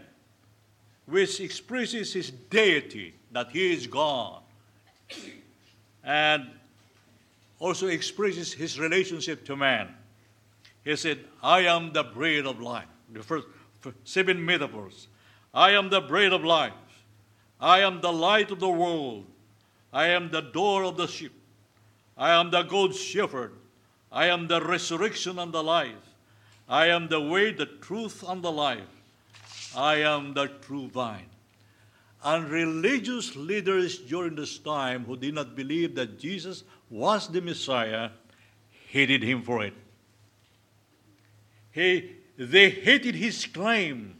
which 1.06 1.40
expresses 1.40 2.12
his 2.12 2.30
deity, 2.30 3.14
that 3.32 3.50
he 3.50 3.72
is 3.72 3.86
God, 3.86 4.42
and 6.04 6.46
also 7.58 7.86
expresses 7.88 8.52
his 8.52 8.78
relationship 8.78 9.44
to 9.44 9.56
man. 9.56 9.94
He 10.84 10.96
said, 10.96 11.24
I 11.42 11.60
am 11.60 11.92
the 11.92 12.04
bread 12.04 12.46
of 12.46 12.60
life. 12.60 12.86
The 13.12 13.22
first 13.22 13.46
seven 14.04 14.44
metaphors. 14.44 15.08
I 15.52 15.72
am 15.72 15.90
the 15.90 16.00
bread 16.00 16.32
of 16.32 16.44
life. 16.44 16.72
I 17.60 17.80
am 17.80 18.00
the 18.00 18.12
light 18.12 18.50
of 18.50 18.60
the 18.60 18.68
world. 18.68 19.26
I 19.92 20.06
am 20.08 20.30
the 20.30 20.40
door 20.40 20.84
of 20.84 20.96
the 20.96 21.06
sheep. 21.06 21.32
I 22.16 22.30
am 22.32 22.50
the 22.50 22.62
good 22.62 22.94
shepherd. 22.94 23.52
I 24.12 24.26
am 24.26 24.48
the 24.48 24.64
resurrection 24.64 25.38
and 25.38 25.52
the 25.52 25.62
life. 25.62 26.14
I 26.68 26.86
am 26.86 27.08
the 27.08 27.20
way, 27.20 27.52
the 27.52 27.66
truth, 27.66 28.24
and 28.26 28.42
the 28.42 28.52
life. 28.52 29.02
I 29.76 29.96
am 29.96 30.34
the 30.34 30.46
true 30.62 30.88
vine. 30.88 31.26
And 32.22 32.48
religious 32.48 33.34
leaders 33.34 33.98
during 33.98 34.34
this 34.34 34.58
time 34.58 35.04
who 35.04 35.16
did 35.16 35.34
not 35.34 35.56
believe 35.56 35.94
that 35.94 36.18
Jesus 36.18 36.64
was 36.88 37.28
the 37.28 37.40
Messiah 37.40 38.10
hated 38.88 39.22
him 39.22 39.42
for 39.42 39.64
it. 39.64 39.74
He, 41.72 42.16
they 42.36 42.70
hated 42.70 43.14
his 43.14 43.46
claim 43.46 44.16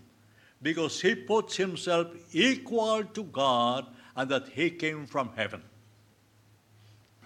because 0.62 1.00
he 1.00 1.14
puts 1.14 1.56
himself 1.56 2.08
equal 2.32 3.04
to 3.04 3.24
God 3.24 3.86
and 4.16 4.30
that 4.30 4.48
he 4.48 4.70
came 4.70 5.06
from 5.06 5.30
heaven. 5.34 5.62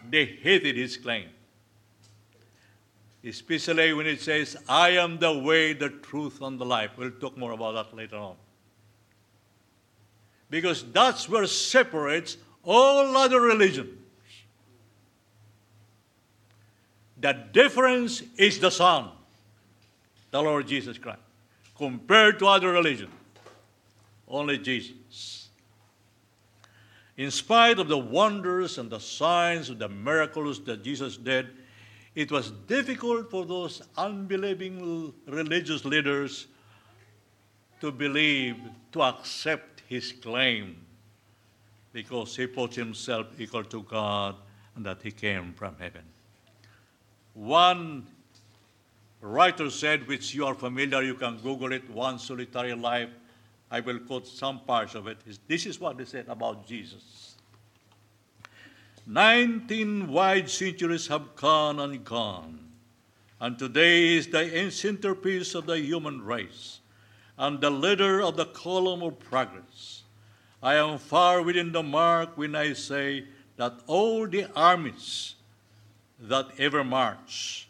They 0.08 0.24
hated 0.24 0.76
his 0.76 0.96
claim. 0.96 1.28
Especially 3.24 3.92
when 3.94 4.06
it 4.06 4.20
says, 4.20 4.56
I 4.68 4.90
am 4.90 5.18
the 5.18 5.38
way, 5.38 5.72
the 5.72 5.88
truth, 5.88 6.42
and 6.42 6.58
the 6.60 6.66
life. 6.66 6.90
We'll 6.96 7.10
talk 7.10 7.38
more 7.38 7.52
about 7.52 7.72
that 7.72 7.96
later 7.96 8.16
on. 8.16 8.36
Because 10.50 10.84
that's 10.92 11.28
where 11.28 11.46
separates 11.46 12.36
all 12.62 13.16
other 13.16 13.40
religions. 13.40 13.98
The 17.18 17.32
difference 17.52 18.22
is 18.36 18.58
the 18.58 18.70
Son, 18.70 19.08
the 20.34 20.42
Lord 20.42 20.66
Jesus 20.66 20.98
Christ, 20.98 21.20
compared 21.76 22.40
to 22.40 22.48
other 22.48 22.72
religions. 22.72 23.12
Only 24.26 24.58
Jesus. 24.58 25.48
In 27.16 27.30
spite 27.30 27.78
of 27.78 27.86
the 27.86 27.98
wonders 27.98 28.78
and 28.78 28.90
the 28.90 28.98
signs 28.98 29.70
and 29.70 29.78
the 29.78 29.88
miracles 29.88 30.60
that 30.64 30.82
Jesus 30.82 31.16
did, 31.16 31.50
it 32.16 32.32
was 32.32 32.50
difficult 32.66 33.30
for 33.30 33.44
those 33.46 33.80
unbelieving 33.96 35.14
religious 35.28 35.84
leaders 35.84 36.48
to 37.80 37.92
believe, 37.92 38.56
to 38.90 39.02
accept 39.02 39.84
his 39.86 40.10
claim, 40.10 40.84
because 41.92 42.34
he 42.34 42.48
put 42.48 42.74
himself 42.74 43.28
equal 43.38 43.62
to 43.62 43.84
God 43.84 44.34
and 44.74 44.84
that 44.84 45.00
he 45.00 45.12
came 45.12 45.52
from 45.52 45.76
heaven. 45.78 46.02
One 47.34 48.08
writer 49.26 49.70
said, 49.70 50.06
which 50.06 50.34
you 50.34 50.46
are 50.46 50.54
familiar, 50.54 51.02
you 51.02 51.14
can 51.14 51.38
Google 51.38 51.72
it, 51.72 51.88
One 51.90 52.18
Solitary 52.18 52.74
Life. 52.74 53.08
I 53.70 53.80
will 53.80 53.98
quote 53.98 54.26
some 54.26 54.60
parts 54.60 54.94
of 54.94 55.06
it. 55.06 55.18
This 55.48 55.66
is 55.66 55.80
what 55.80 55.98
he 55.98 56.04
said 56.04 56.26
about 56.28 56.66
Jesus. 56.66 57.34
Nineteen 59.06 60.08
wide 60.08 60.48
centuries 60.48 61.06
have 61.08 61.34
come 61.36 61.78
and 61.80 62.04
gone, 62.04 62.58
and 63.40 63.58
today 63.58 64.16
is 64.16 64.28
the 64.28 64.70
centerpiece 64.70 65.54
of 65.54 65.66
the 65.66 65.78
human 65.78 66.22
race 66.22 66.80
and 67.36 67.60
the 67.60 67.70
leader 67.70 68.22
of 68.22 68.36
the 68.36 68.46
column 68.46 69.02
of 69.02 69.18
progress. 69.18 70.02
I 70.62 70.76
am 70.76 70.98
far 70.98 71.42
within 71.42 71.72
the 71.72 71.82
mark 71.82 72.38
when 72.38 72.54
I 72.54 72.72
say 72.72 73.24
that 73.56 73.74
all 73.86 74.26
the 74.26 74.46
armies 74.56 75.34
that 76.18 76.48
ever 76.58 76.82
marched, 76.82 77.66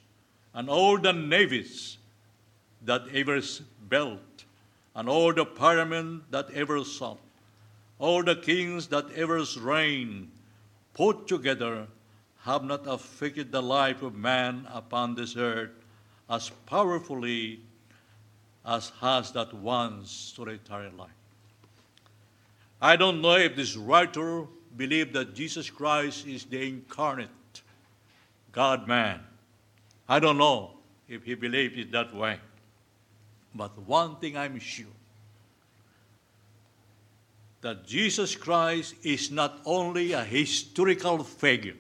and 0.55 0.71
all 0.71 0.99
the 0.99 1.13
navies 1.13 1.99
that 2.83 3.03
ever 3.13 3.41
built, 3.89 4.45
and 4.95 5.09
all 5.09 5.33
the 5.33 5.45
parliament 5.45 6.23
that 6.31 6.51
ever 6.53 6.85
sat, 6.85 7.17
all 7.99 8.23
the 8.23 8.37
kings 8.37 8.87
that 8.89 9.11
ever 9.13 9.43
reigned, 9.61 10.31
put 10.93 11.27
together 11.27 11.87
have 12.43 12.63
not 12.63 12.87
affected 12.87 13.51
the 13.51 13.63
life 13.63 14.03
of 14.03 14.15
man 14.15 14.69
upon 14.73 15.15
this 15.15 15.37
earth 15.37 15.71
as 16.29 16.51
powerfully 16.67 17.61
as 18.65 18.91
has 19.01 19.33
that 19.33 19.53
one 19.53 20.05
solitary 20.05 20.91
life. 20.97 21.11
I 22.81 22.97
don't 22.97 23.21
know 23.21 23.37
if 23.37 23.57
this 23.57 23.77
writer 23.77 24.47
believed 24.77 25.15
that 25.15 25.35
Jesus 25.35 25.71
Christ 25.71 26.27
is 26.27 26.45
the 26.45 26.69
incarnate 26.69 27.31
God 28.53 28.87
man. 28.87 29.21
I 30.09 30.19
don't 30.19 30.39
know 30.39 30.73
if 31.09 31.25
he 31.25 31.35
believed 31.35 31.79
it 31.79 31.93
that 31.93 32.15
way. 32.15 32.39
But 33.55 33.79
one 33.79 34.17
thing 34.17 34.37
I'm 34.37 34.59
sure 34.59 34.87
that 37.61 37.87
Jesus 37.87 38.37
Christ 38.37 38.95
is 39.03 39.31
not 39.31 39.61
only 39.65 40.13
a 40.13 40.23
historical 40.23 41.25
figure, 41.25 41.77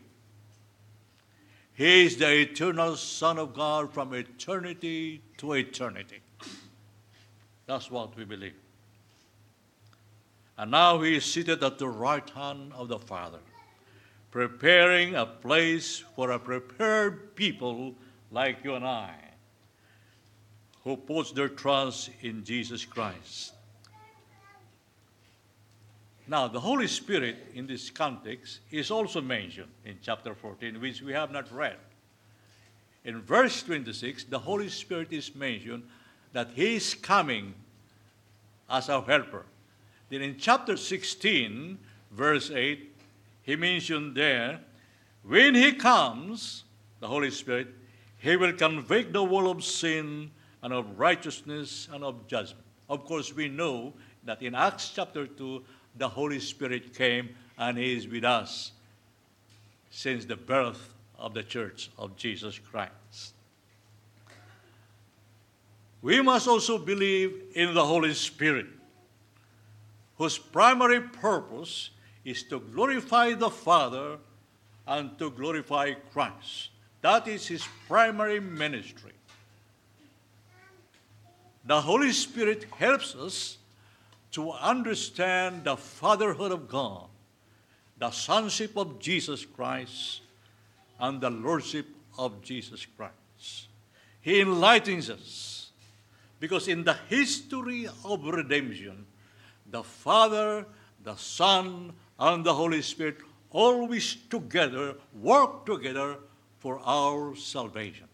He 1.75 2.07
is 2.07 2.17
the 2.17 2.33
eternal 2.33 2.97
Son 2.97 3.39
of 3.39 3.53
God 3.53 3.93
from 3.93 4.15
eternity 4.15 5.21
to 5.39 5.53
eternity. 5.53 6.21
That's 7.67 7.91
what 7.91 8.17
we 8.17 8.25
believe. 8.25 8.55
And 10.57 10.71
now 10.71 11.03
He 11.03 11.17
is 11.17 11.25
seated 11.25 11.63
at 11.63 11.79
the 11.79 11.89
right 11.89 12.29
hand 12.31 12.73
of 12.75 12.89
the 12.89 12.99
Father, 12.99 13.41
preparing 14.31 15.17
a 15.17 15.27
place 15.27 16.05
for 16.15 16.31
a 16.31 16.39
prepared 16.39 17.35
people 17.35 17.95
like 18.35 18.65
you 18.65 18.75
and 18.75 18.85
I, 18.85 19.15
who 20.83 20.97
puts 20.97 21.31
their 21.31 21.49
trust 21.49 22.11
in 22.21 22.45
Jesus 22.45 22.85
Christ. 22.85 23.53
Now, 26.27 26.49
the 26.49 26.61
Holy 26.61 26.89
Spirit 26.89 27.37
in 27.55 27.67
this 27.67 27.91
context 27.91 28.61
is 28.71 28.91
also 28.91 29.21
mentioned 29.21 29.71
in 29.85 29.99
chapter 30.03 30.35
14, 30.35 30.81
which 30.81 31.01
we 31.01 31.13
have 31.13 31.31
not 31.31 31.53
read. 31.53 31.77
In 33.05 33.21
verse 33.21 33.63
26, 33.63 34.25
the 34.25 34.39
Holy 34.39 34.69
Spirit 34.69 35.13
is 35.13 35.35
mentioned 35.35 35.85
that 36.33 36.49
He 36.55 36.77
is 36.77 36.95
coming 36.95 37.55
as 38.69 38.89
our 38.89 39.03
helper. 39.03 39.45
Then 40.09 40.23
in 40.23 40.39
chapter 40.39 40.77
16, 40.77 41.79
verse 42.11 42.51
8, 42.51 42.97
He 43.43 43.57
mentioned 43.57 44.17
there, 44.17 44.61
when 45.23 45.55
He 45.55 45.73
comes, 45.73 46.65
the 47.01 47.07
Holy 47.07 47.31
Spirit, 47.31 47.69
He 48.25 48.37
will 48.37 48.55
convict 48.55 49.13
the 49.13 49.23
world 49.23 49.59
of 49.59 49.63
sin 49.63 50.31
and 50.63 50.73
of 50.73 50.99
righteousness 50.99 51.89
and 51.93 52.03
of 52.03 52.27
judgment. 52.27 52.65
Of 52.89 53.05
course, 53.05 53.35
we 53.35 53.51
know 53.51 53.93
that 54.25 54.41
in 54.41 54.55
Acts 54.55 54.93
chapter 54.95 55.27
2, 55.27 55.63
the 55.97 56.09
Holy 56.09 56.41
Spirit 56.41 56.95
came 56.95 57.37
and 57.59 57.77
He 57.77 57.95
is 57.95 58.09
with 58.09 58.25
us 58.25 58.73
since 59.91 60.25
the 60.25 60.37
birth 60.37 60.95
of 61.19 61.35
the 61.35 61.43
church 61.43 61.91
of 61.99 62.17
Jesus 62.17 62.59
Christ. 62.59 63.35
We 66.01 66.23
must 66.23 66.49
also 66.49 66.79
believe 66.79 67.53
in 67.55 67.75
the 67.75 67.85
Holy 67.85 68.15
Spirit, 68.15 68.69
whose 70.17 70.39
primary 70.39 71.03
purpose 71.03 71.91
is 72.25 72.43
to 72.45 72.59
glorify 72.59 73.35
the 73.35 73.51
Father 73.51 74.17
and 74.87 75.19
to 75.19 75.31
glorify 75.31 75.93
Christ. 76.11 76.71
That 77.05 77.29
is 77.29 77.47
his 77.47 77.63
primary 77.87 78.41
ministry. 78.41 79.13
The 81.67 81.83
Holy 81.83 82.13
Spirit 82.13 82.65
helps 82.79 83.15
us 83.15 83.59
to 84.33 84.53
understand 84.53 85.65
the 85.65 85.77
fatherhood 85.77 86.51
of 86.51 86.67
God, 86.67 87.09
the 87.99 88.11
sonship 88.11 88.79
of 88.79 89.01
Jesus 89.01 89.45
Christ, 89.45 90.23
and 90.99 91.21
the 91.21 91.29
lordship 91.29 91.87
of 92.17 92.41
Jesus 92.41 92.87
Christ. 92.97 93.69
He 94.23 94.41
enlightens 94.41 95.11
us 95.11 95.73
because 96.41 96.69
in 96.69 96.85
the 96.85 96.97
history 97.11 97.87
of 98.03 98.25
redemption, 98.25 99.05
the 99.71 99.85
Father, 99.85 100.65
the 101.03 101.17
Son, 101.17 101.93
and 102.19 102.45
the 102.47 102.55
Holy 102.55 102.81
Spirit 102.81 103.19
always 103.51 104.17
together, 104.31 104.95
work 105.13 105.67
together 105.67 106.17
for 106.65 106.81
our 106.87 107.37
salvation. 107.37 108.09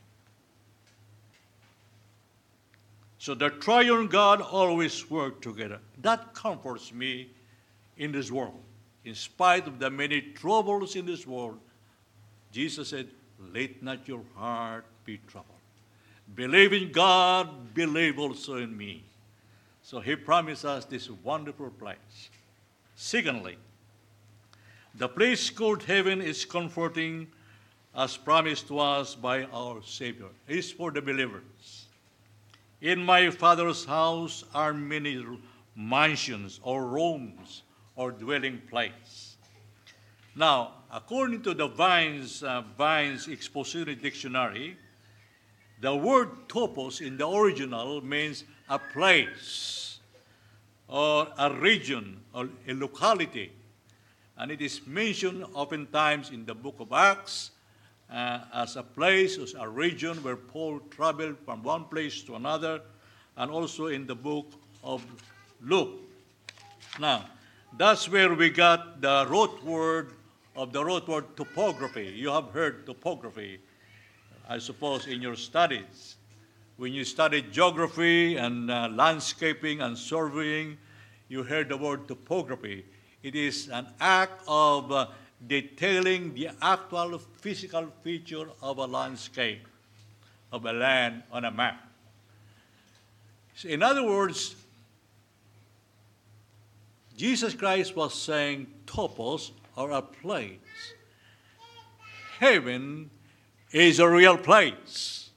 So 3.16 3.32
the 3.36 3.50
triune 3.50 4.08
God 4.08 4.40
always 4.40 5.08
work 5.08 5.40
together. 5.40 5.78
That 6.02 6.34
comforts 6.34 6.92
me 6.92 7.30
in 7.96 8.10
this 8.10 8.32
world. 8.32 8.60
In 9.04 9.14
spite 9.14 9.68
of 9.68 9.78
the 9.78 9.88
many 9.88 10.20
troubles 10.20 10.96
in 10.96 11.06
this 11.06 11.28
world, 11.28 11.60
Jesus 12.50 12.88
said, 12.88 13.06
Let 13.54 13.84
not 13.84 14.08
your 14.08 14.24
heart 14.34 14.84
be 15.04 15.20
troubled. 15.28 15.62
Believe 16.34 16.72
in 16.72 16.90
God, 16.90 17.72
believe 17.72 18.18
also 18.18 18.56
in 18.56 18.76
me. 18.76 19.04
So 19.80 20.00
he 20.00 20.16
promised 20.16 20.64
us 20.64 20.84
this 20.86 21.08
wonderful 21.22 21.70
place. 21.70 22.30
Secondly, 22.96 23.58
the 24.96 25.08
place 25.08 25.50
called 25.50 25.84
heaven 25.84 26.20
is 26.20 26.44
comforting 26.44 27.28
as 27.94 28.16
promised 28.16 28.68
to 28.68 28.78
us 28.78 29.14
by 29.14 29.44
our 29.44 29.82
Savior. 29.82 30.28
Is 30.48 30.70
for 30.70 30.90
the 30.90 31.02
believers. 31.02 31.86
In 32.80 33.04
my 33.04 33.30
Father's 33.30 33.84
house 33.84 34.44
are 34.54 34.72
many 34.72 35.24
mansions 35.76 36.60
or 36.62 36.86
rooms 36.86 37.62
or 37.96 38.12
dwelling 38.12 38.62
place. 38.70 39.36
Now, 40.34 40.74
according 40.92 41.42
to 41.42 41.54
the 41.54 41.68
Vines, 41.68 42.42
uh, 42.42 42.62
Vines 42.78 43.28
Expository 43.28 43.96
Dictionary, 43.96 44.76
the 45.80 45.94
word 45.94 46.48
topos 46.48 47.00
in 47.00 47.16
the 47.16 47.28
original 47.28 48.00
means 48.00 48.44
a 48.68 48.78
place 48.78 49.98
or 50.88 51.28
a 51.38 51.52
region 51.52 52.20
or 52.32 52.48
a 52.66 52.74
locality. 52.74 53.52
And 54.36 54.50
it 54.50 54.60
is 54.60 54.86
mentioned 54.86 55.44
oftentimes 55.52 56.30
in 56.30 56.46
the 56.46 56.54
book 56.54 56.76
of 56.80 56.92
Acts 56.92 57.50
uh, 58.10 58.40
as 58.52 58.76
a 58.76 58.82
place, 58.82 59.38
as 59.38 59.54
a 59.54 59.68
region 59.68 60.16
where 60.22 60.36
Paul 60.36 60.80
traveled 60.90 61.36
from 61.44 61.62
one 61.62 61.84
place 61.84 62.22
to 62.22 62.34
another, 62.34 62.80
and 63.36 63.50
also 63.50 63.86
in 63.86 64.06
the 64.06 64.14
book 64.14 64.46
of 64.82 65.04
Luke. 65.62 65.90
Now, 66.98 67.26
that's 67.78 68.08
where 68.08 68.34
we 68.34 68.50
got 68.50 69.00
the 69.00 69.26
root 69.28 69.64
word 69.64 70.12
of 70.56 70.72
the 70.72 70.84
root 70.84 71.06
word 71.06 71.36
topography. 71.36 72.12
You 72.16 72.30
have 72.30 72.50
heard 72.50 72.84
topography, 72.84 73.60
I 74.48 74.58
suppose, 74.58 75.06
in 75.06 75.22
your 75.22 75.36
studies. 75.36 76.16
When 76.76 76.92
you 76.92 77.04
studied 77.04 77.52
geography 77.52 78.36
and 78.36 78.70
uh, 78.70 78.88
landscaping 78.90 79.80
and 79.82 79.96
surveying, 79.96 80.78
you 81.28 81.44
heard 81.44 81.68
the 81.68 81.76
word 81.76 82.08
topography. 82.08 82.84
It 83.22 83.36
is 83.36 83.68
an 83.68 83.86
act 84.00 84.42
of 84.48 84.90
uh, 84.90 85.06
detailing 85.46 86.34
the 86.34 86.50
actual 86.60 87.18
physical 87.18 87.88
feature 88.02 88.46
of 88.62 88.78
a 88.78 88.86
landscape, 88.86 89.66
of 90.52 90.64
a 90.66 90.72
land 90.72 91.22
on 91.32 91.44
a 91.44 91.50
map. 91.50 91.88
So 93.54 93.68
in 93.68 93.82
other 93.82 94.04
words, 94.04 94.54
Jesus 97.16 97.54
Christ 97.54 97.94
was 97.96 98.14
saying 98.14 98.66
topos 98.86 99.50
or 99.76 99.90
a 99.90 100.02
place. 100.02 100.58
Heaven 102.38 103.10
is 103.72 103.98
a 103.98 104.08
real 104.08 104.38
place. 104.38 105.30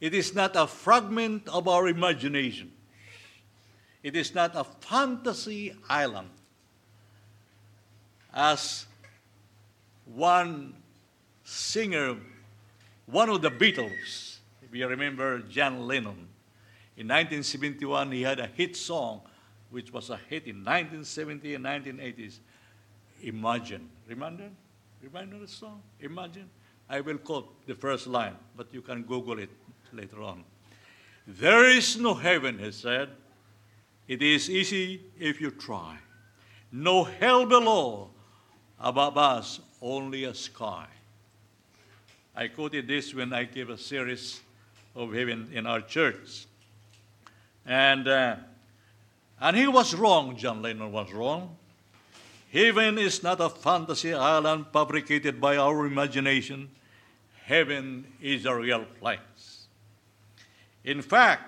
It 0.00 0.14
is 0.14 0.34
not 0.34 0.56
a 0.56 0.66
fragment 0.66 1.48
of 1.48 1.68
our 1.68 1.86
imagination. 1.88 2.72
It 4.02 4.16
is 4.16 4.34
not 4.34 4.56
a 4.56 4.64
fantasy 4.64 5.74
island. 5.88 6.30
As 8.32 8.86
one 10.04 10.74
singer, 11.44 12.16
one 13.06 13.28
of 13.28 13.42
the 13.42 13.50
Beatles, 13.50 14.38
if 14.62 14.74
you 14.74 14.86
remember 14.86 15.40
John 15.40 15.86
Lennon, 15.86 16.28
in 16.96 17.08
1971 17.08 18.12
he 18.12 18.22
had 18.22 18.38
a 18.40 18.46
hit 18.46 18.76
song 18.76 19.22
which 19.70 19.92
was 19.92 20.10
a 20.10 20.16
hit 20.28 20.46
in 20.46 20.56
1970 20.56 21.54
and 21.54 21.64
1980s. 21.64 22.38
Imagine. 23.22 23.88
Remember? 24.08 24.50
Remember 25.02 25.38
the 25.38 25.48
song? 25.48 25.80
Imagine. 26.00 26.50
I 26.88 27.00
will 27.00 27.18
quote 27.18 27.66
the 27.66 27.74
first 27.74 28.06
line, 28.06 28.34
but 28.56 28.72
you 28.74 28.82
can 28.82 29.02
Google 29.02 29.38
it 29.38 29.50
later 29.92 30.22
on. 30.22 30.44
There 31.26 31.70
is 31.70 31.96
no 31.98 32.14
heaven, 32.14 32.58
he 32.58 32.72
said. 32.72 33.10
It 34.08 34.22
is 34.22 34.50
easy 34.50 35.00
if 35.18 35.40
you 35.40 35.52
try. 35.52 35.98
No 36.72 37.04
hell 37.04 37.46
below, 37.46 38.10
above 38.80 39.18
us, 39.18 39.60
only 39.82 40.24
a 40.24 40.34
sky. 40.34 40.86
I 42.34 42.48
quoted 42.48 42.86
this 42.86 43.14
when 43.14 43.32
I 43.32 43.44
gave 43.44 43.70
a 43.70 43.78
series 43.78 44.40
of 44.94 45.12
heaven 45.12 45.50
in 45.52 45.66
our 45.66 45.80
church. 45.80 46.46
And, 47.66 48.08
uh, 48.08 48.36
and 49.40 49.56
he 49.56 49.66
was 49.66 49.94
wrong, 49.94 50.36
John 50.36 50.62
Lennon 50.62 50.92
was 50.92 51.12
wrong. 51.12 51.56
Heaven 52.52 52.98
is 52.98 53.22
not 53.22 53.40
a 53.40 53.48
fantasy 53.48 54.12
island 54.12 54.66
fabricated 54.72 55.40
by 55.40 55.56
our 55.56 55.86
imagination. 55.86 56.68
Heaven 57.44 58.06
is 58.20 58.44
a 58.44 58.54
real 58.54 58.84
place. 58.98 59.66
In 60.84 61.02
fact, 61.02 61.44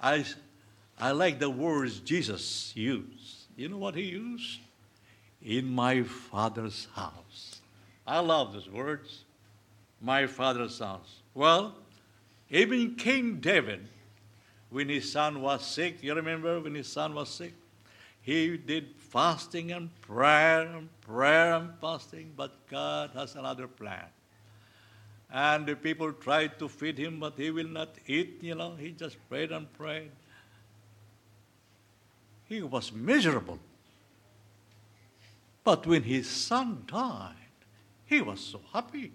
I, 0.00 0.24
I 0.98 1.12
like 1.12 1.38
the 1.38 1.50
words 1.50 1.98
Jesus 2.00 2.72
used. 2.76 3.46
You 3.56 3.68
know 3.70 3.78
what 3.78 3.94
he 3.94 4.02
used? 4.02 4.60
In 5.44 5.74
my 5.74 6.02
Father's 6.02 6.88
house. 6.94 7.60
I 8.06 8.20
love 8.20 8.54
those 8.54 8.68
words. 8.68 9.24
My 10.00 10.26
Father's 10.26 10.78
house. 10.78 11.20
Well, 11.34 11.74
even 12.50 12.96
King 12.96 13.40
David, 13.40 13.86
when 14.70 14.88
his 14.88 15.10
son 15.12 15.42
was 15.42 15.66
sick, 15.66 16.02
you 16.02 16.14
remember 16.14 16.60
when 16.60 16.74
his 16.74 16.88
son 16.88 17.14
was 17.14 17.28
sick? 17.28 17.52
He 18.22 18.56
did 18.56 18.94
fasting 18.96 19.72
and 19.72 19.90
prayer 20.00 20.62
and 20.62 20.88
prayer 21.02 21.54
and 21.54 21.70
fasting, 21.78 22.32
but 22.36 22.66
God 22.68 23.10
has 23.14 23.34
another 23.34 23.68
plan. 23.68 24.06
And 25.30 25.66
the 25.66 25.76
people 25.76 26.12
tried 26.12 26.58
to 26.58 26.68
feed 26.68 26.96
him, 26.96 27.20
but 27.20 27.34
he 27.36 27.50
will 27.50 27.68
not 27.68 27.90
eat, 28.06 28.38
you 28.40 28.54
know. 28.54 28.76
He 28.76 28.92
just 28.92 29.16
prayed 29.28 29.52
and 29.52 29.70
prayed. 29.74 30.10
He 32.46 32.62
was 32.62 32.92
miserable. 32.92 33.58
But 35.64 35.86
when 35.86 36.02
his 36.02 36.28
son 36.28 36.84
died, 36.86 37.32
he 38.04 38.20
was 38.20 38.40
so 38.40 38.60
happy. 38.72 39.12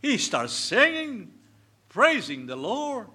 He 0.00 0.16
started 0.16 0.50
singing, 0.50 1.32
praising 1.88 2.46
the 2.46 2.56
Lord. 2.56 3.08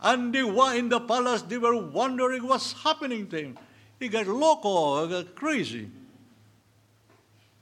And 0.00 0.32
they 0.32 0.44
were 0.44 0.74
in 0.74 0.88
the 0.88 1.00
palace, 1.00 1.42
they 1.42 1.58
were 1.58 1.76
wondering 1.76 2.46
what's 2.46 2.72
happening 2.72 3.28
to 3.28 3.36
him. 3.36 3.58
He 3.98 4.08
got 4.08 4.26
loco, 4.26 5.04
he 5.04 5.12
got 5.12 5.34
crazy. 5.34 5.90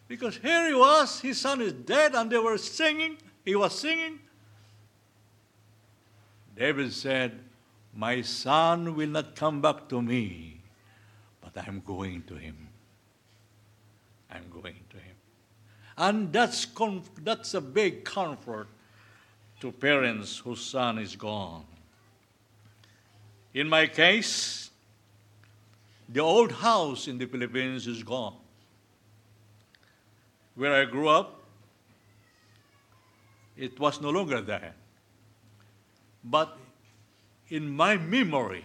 Because 0.09 0.37
here 0.37 0.69
he 0.69 0.75
was, 0.75 1.21
his 1.21 1.41
son 1.41 1.63
is 1.63 1.73
dead, 1.73 2.15
and 2.15 2.31
they 2.31 2.39
were 2.39 2.59
singing. 2.59 3.17
He 3.45 3.55
was 3.55 3.79
singing. 3.79 4.19
David 6.57 6.93
said, 6.93 7.41
My 7.95 8.21
son 8.21 8.95
will 8.95 9.09
not 9.09 9.35
come 9.35 9.63
back 9.63 9.89
to 9.89 10.03
me, 10.03 10.61
but 11.41 11.53
I'm 11.67 11.81
going 11.81 12.23
to 12.25 12.35
him. 12.35 12.69
I'm 14.35 14.51
going 14.51 14.81
to 14.91 14.97
him. 14.97 15.17
And 15.97 16.33
that's, 16.33 16.67
that's 17.23 17.55
a 17.55 17.61
big 17.61 18.05
comfort 18.05 18.67
to 19.61 19.71
parents 19.71 20.39
whose 20.39 20.61
son 20.61 20.99
is 20.99 21.15
gone. 21.15 21.65
In 23.55 23.69
my 23.69 23.87
case, 23.87 24.71
the 26.09 26.21
old 26.21 26.53
house 26.53 27.07
in 27.07 27.19
the 27.19 27.27
Philippines 27.27 27.87
is 27.87 28.03
gone. 28.03 28.35
Where 30.57 30.75
I 30.75 30.85
grew 30.85 31.09
up, 31.09 31.43
it 33.57 33.79
was 33.79 34.01
no 34.01 34.11
longer 34.11 34.41
there. 34.41 34.75
But 36.25 36.59
in 37.49 37.71
my 37.71 37.97
memory, 37.97 38.65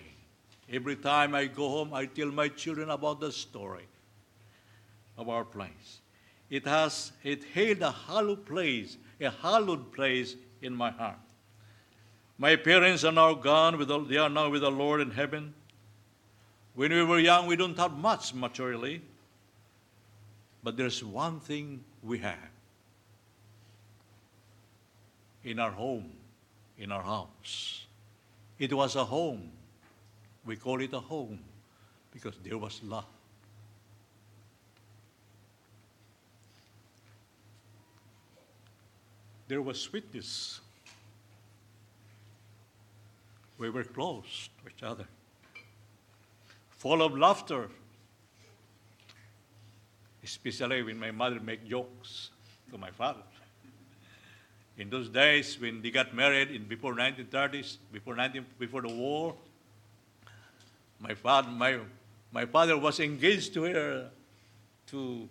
every 0.72 0.96
time 0.96 1.36
I 1.36 1.46
go 1.46 1.70
home, 1.70 1.94
I 1.94 2.08
tell 2.08 2.32
my 2.32 2.48
children 2.48 2.90
about 2.90 3.20
the 3.20 3.32
story 3.32 3.86
of 5.20 5.30
our 5.30 5.44
place. 5.44 6.00
It 6.50 6.66
has 6.66 7.12
it 7.24 7.44
held 7.54 7.82
a 7.82 7.92
hallowed 7.92 8.46
place, 8.46 8.98
a 9.20 9.30
hallowed 9.30 9.92
place 9.92 10.36
in 10.62 10.74
my 10.74 10.90
heart. 10.90 11.20
My 12.38 12.56
parents 12.56 13.04
are 13.04 13.12
now 13.12 13.34
gone; 13.34 13.78
with 13.78 13.90
the, 13.90 14.00
they 14.00 14.18
are 14.18 14.30
now 14.30 14.50
with 14.50 14.62
the 14.62 14.72
Lord 14.72 15.02
in 15.02 15.12
heaven. 15.12 15.54
When 16.74 16.94
we 16.94 17.04
were 17.04 17.20
young, 17.20 17.48
we 17.48 17.58
don't 17.58 17.78
have 17.78 17.92
much 17.92 18.34
materially, 18.34 19.02
but 20.64 20.78
there's 20.78 21.04
one 21.04 21.42
thing 21.42 21.84
we 22.02 22.20
have 22.20 22.38
in 25.44 25.60
our 25.60 25.72
home, 25.72 26.12
in 26.78 26.92
our 26.92 27.04
house. 27.04 27.86
It 28.58 28.74
was 28.74 28.96
a 28.96 29.04
home. 29.04 29.52
We 30.46 30.56
call 30.56 30.82
it 30.82 30.94
a 30.94 31.00
home 31.00 31.40
because 32.12 32.36
there 32.44 32.58
was 32.58 32.82
love. 32.84 33.19
There 39.50 39.62
was 39.64 39.82
sweetness. 39.82 40.62
We 43.58 43.72
were 43.72 43.84
close 43.84 44.48
to 44.62 44.70
each 44.70 44.84
other, 44.84 45.06
full 46.70 47.02
of 47.02 47.18
laughter, 47.18 47.68
especially 50.24 50.84
when 50.84 51.00
my 51.00 51.10
mother 51.12 51.40
made 51.40 51.68
jokes 51.68 52.30
to 52.72 52.78
my 52.78 52.92
father. 52.92 53.24
In 54.78 54.90
those 54.90 55.10
days, 55.10 55.60
when 55.60 55.82
they 55.82 55.90
got 55.90 56.14
married 56.14 56.52
in 56.52 56.66
before 56.66 56.94
1930s, 56.94 57.78
before 57.92 58.16
19, 58.16 58.46
before 58.60 58.84
the 58.84 58.94
war, 58.94 59.36
my 61.00 61.16
father, 61.16 61.50
my, 61.50 61.80
my 62.32 62.46
father 62.46 62.78
was 62.78 63.00
engaged 63.00 63.56
to 63.56 63.64
her, 63.64 64.10
to 64.88 65.28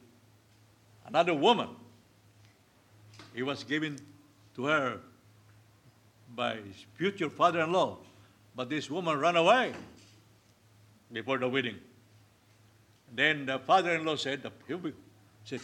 another 1.07 1.33
woman. 1.33 1.69
He 3.33 3.43
was 3.43 3.63
given 3.63 3.97
to 4.59 4.65
her 4.65 4.99
by 6.35 6.57
his 6.57 6.85
future 6.95 7.31
father-in-law, 7.31 7.97
but 8.57 8.69
this 8.69 8.91
woman 8.91 9.17
ran 9.19 9.37
away 9.37 9.73
before 11.13 11.39
the 11.39 11.49
wedding. 11.49 11.77
Then 13.15 13.47
the 13.47 13.61
father-in-law 13.61 14.17
said, 14.17 14.43
said, 15.45 15.61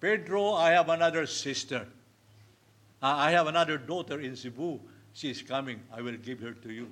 Pedro, 0.00 0.52
I 0.52 0.70
have 0.70 0.88
another 0.88 1.26
sister. 1.26 1.86
I 3.02 3.32
have 3.32 3.48
another 3.48 3.76
daughter 3.76 4.20
in 4.20 4.36
Cebu. 4.36 4.78
She 5.14 5.30
is 5.30 5.42
coming. 5.42 5.80
I 5.92 6.00
will 6.00 6.16
give 6.16 6.38
her 6.38 6.52
to 6.52 6.72
you 6.72 6.88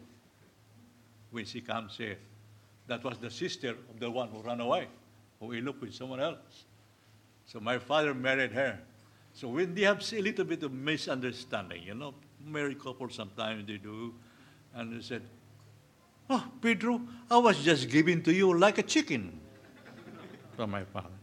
when 1.31 1.45
she 1.45 1.61
comes 1.61 1.97
here. 1.97 2.19
That 2.89 3.05
was 3.05 3.19
the 3.19 3.31
sister 3.31 3.71
of 3.71 4.01
the 4.01 4.11
one 4.11 4.29
who 4.31 4.43
ran 4.43 4.61
away, 4.61 4.89
who 5.39 5.53
eloped 5.53 5.81
with 5.81 5.95
someone 5.95 6.19
else. 6.19 6.65
So 7.47 7.61
my 7.61 7.79
father 7.79 8.15
married 8.15 8.51
her. 8.51 8.81
So 9.37 9.49
when 9.49 9.75
they 9.75 9.83
have 9.83 10.01
a 10.15 10.21
little 10.23 10.47
bit 10.47 10.63
of 10.63 10.73
misunderstanding, 10.73 11.83
you 11.83 11.93
know, 11.93 12.15
married 12.43 12.81
couples 12.83 13.15
sometimes 13.15 13.67
they 13.67 13.77
do, 13.77 14.15
and 14.75 14.97
they 14.97 15.03
said, 15.03 15.21
Oh, 16.31 16.43
Pedro, 16.63 17.03
I 17.31 17.37
was 17.37 17.63
just 17.63 17.91
giving 17.91 18.23
to 18.23 18.33
you 18.33 18.59
like 18.59 18.79
a 18.79 18.83
chicken 18.83 19.39
from 20.57 20.71
my 20.71 20.85
father. 20.85 21.19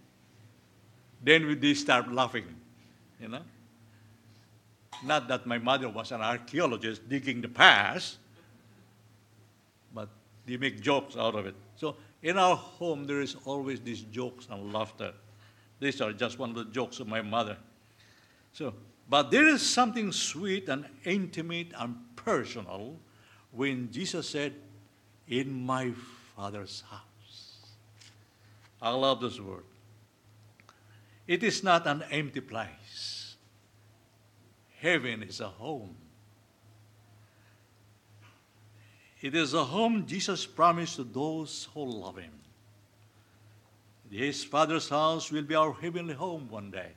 Then 1.23 1.59
they 1.59 1.73
start 1.73 2.11
laughing, 2.11 2.45
you 3.19 3.29
know. 3.29 3.41
Not 5.03 5.27
that 5.29 5.47
my 5.47 5.57
mother 5.57 5.89
was 5.89 6.11
an 6.11 6.21
archaeologist 6.21 7.09
digging 7.09 7.41
the 7.41 7.49
past, 7.49 8.19
but 9.91 10.07
they 10.45 10.57
make 10.57 10.81
jokes 10.81 11.17
out 11.17 11.33
of 11.33 11.47
it. 11.47 11.55
So 11.77 11.95
in 12.21 12.37
our 12.37 12.55
home, 12.55 13.07
there 13.07 13.21
is 13.21 13.35
always 13.43 13.79
these 13.79 14.01
jokes 14.01 14.47
and 14.51 14.71
laughter. 14.71 15.13
These 15.79 15.99
are 15.99 16.13
just 16.13 16.37
one 16.37 16.51
of 16.51 16.55
the 16.57 16.65
jokes 16.65 16.99
of 16.99 17.07
my 17.07 17.23
mother. 17.23 17.57
So, 18.53 18.73
but 19.09 19.31
there 19.31 19.47
is 19.47 19.61
something 19.61 20.11
sweet 20.11 20.69
and 20.69 20.85
intimate 21.03 21.73
and 21.77 21.95
personal 22.15 22.97
when 23.51 23.91
Jesus 23.91 24.29
said, 24.29 24.53
In 25.27 25.65
my 25.65 25.91
Father's 26.35 26.83
house. 26.89 27.57
I 28.81 28.91
love 28.91 29.21
this 29.21 29.39
word. 29.39 29.63
It 31.27 31.43
is 31.43 31.63
not 31.63 31.87
an 31.87 32.03
empty 32.11 32.41
place. 32.41 33.35
Heaven 34.79 35.23
is 35.23 35.39
a 35.39 35.47
home. 35.47 35.95
It 39.21 39.35
is 39.35 39.53
a 39.53 39.63
home 39.63 40.05
Jesus 40.05 40.45
promised 40.45 40.97
to 40.97 41.05
those 41.05 41.69
who 41.73 41.85
love 41.85 42.17
Him. 42.17 42.33
His 44.11 44.43
Father's 44.43 44.89
house 44.89 45.31
will 45.31 45.43
be 45.43 45.55
our 45.55 45.73
heavenly 45.73 46.13
home 46.13 46.49
one 46.49 46.69
day, 46.69 46.91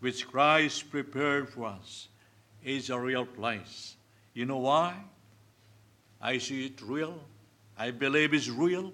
which 0.00 0.26
Christ 0.26 0.90
prepared 0.90 1.48
for 1.48 1.66
us. 1.66 2.08
is 2.64 2.90
a 2.90 2.98
real 2.98 3.24
place. 3.24 3.96
You 4.34 4.44
know 4.44 4.58
why? 4.58 4.94
I 6.20 6.38
see 6.38 6.66
it 6.66 6.80
real. 6.82 7.18
I 7.76 7.92
believe 7.92 8.34
it's 8.34 8.48
real 8.48 8.92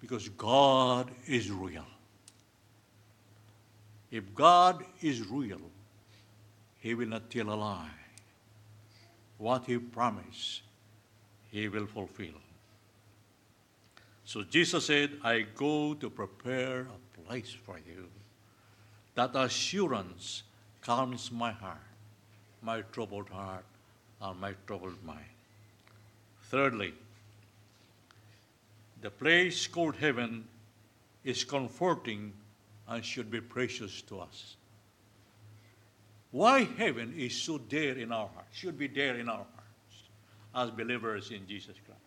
because 0.00 0.28
God 0.30 1.10
is 1.26 1.50
real. 1.50 1.86
If 4.10 4.34
God 4.34 4.84
is 5.00 5.26
real, 5.26 5.60
He 6.78 6.94
will 6.94 7.08
not 7.08 7.30
tell 7.30 7.50
a 7.50 7.54
lie. 7.54 7.90
What 9.38 9.64
He 9.64 9.78
promised, 9.78 10.62
He 11.50 11.68
will 11.68 11.86
fulfill. 11.86 12.40
So 14.24 14.42
Jesus 14.42 14.86
said, 14.86 15.18
I 15.24 15.40
go 15.40 15.94
to 15.94 16.10
prepare 16.10 16.82
a 16.82 17.20
place 17.22 17.52
for 17.64 17.78
you. 17.78 18.08
That 19.14 19.34
assurance 19.34 20.42
calms 20.80 21.30
my 21.32 21.52
heart, 21.52 21.78
my 22.62 22.82
troubled 22.82 23.28
heart, 23.28 23.64
and 24.20 24.40
my 24.40 24.54
troubled 24.66 25.02
mind. 25.04 25.24
Thirdly, 26.42 26.94
the 29.00 29.10
place 29.10 29.66
called 29.66 29.96
heaven 29.96 30.44
is 31.24 31.44
comforting 31.44 32.32
and 32.88 33.04
should 33.04 33.30
be 33.30 33.40
precious 33.40 34.02
to 34.02 34.20
us. 34.20 34.56
Why 36.32 36.64
heaven 36.64 37.14
is 37.16 37.34
so 37.34 37.58
dear 37.58 37.98
in 37.98 38.12
our 38.12 38.28
hearts, 38.28 38.56
should 38.56 38.78
be 38.78 38.88
dear 38.88 39.18
in 39.18 39.28
our 39.28 39.36
hearts 39.36 40.04
as 40.54 40.70
believers 40.70 41.30
in 41.30 41.46
Jesus 41.46 41.76
Christ. 41.84 42.00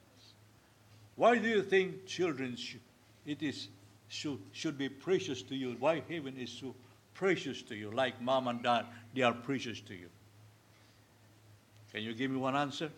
Why 1.15 1.37
do 1.37 1.47
you 1.47 1.61
think 1.61 2.05
children 2.05 2.55
should, 2.55 2.79
it 3.25 3.41
is 3.43 3.67
should, 4.07 4.39
should 4.51 4.77
be 4.77 4.89
precious 4.89 5.41
to 5.43 5.55
you? 5.55 5.75
Why 5.79 6.03
heaven 6.09 6.37
is 6.37 6.49
so 6.49 6.75
precious 7.23 7.61
to 7.61 7.73
you, 7.73 7.89
like 7.89 8.21
mom 8.21 8.49
and 8.49 8.61
dad, 8.61 8.85
they 9.15 9.21
are 9.21 9.31
precious 9.31 9.79
to 9.79 9.93
you? 9.93 10.09
Can 11.93 12.03
you 12.03 12.13
give 12.13 12.29
me 12.29 12.35
one 12.35 12.53
answer? 12.53 12.89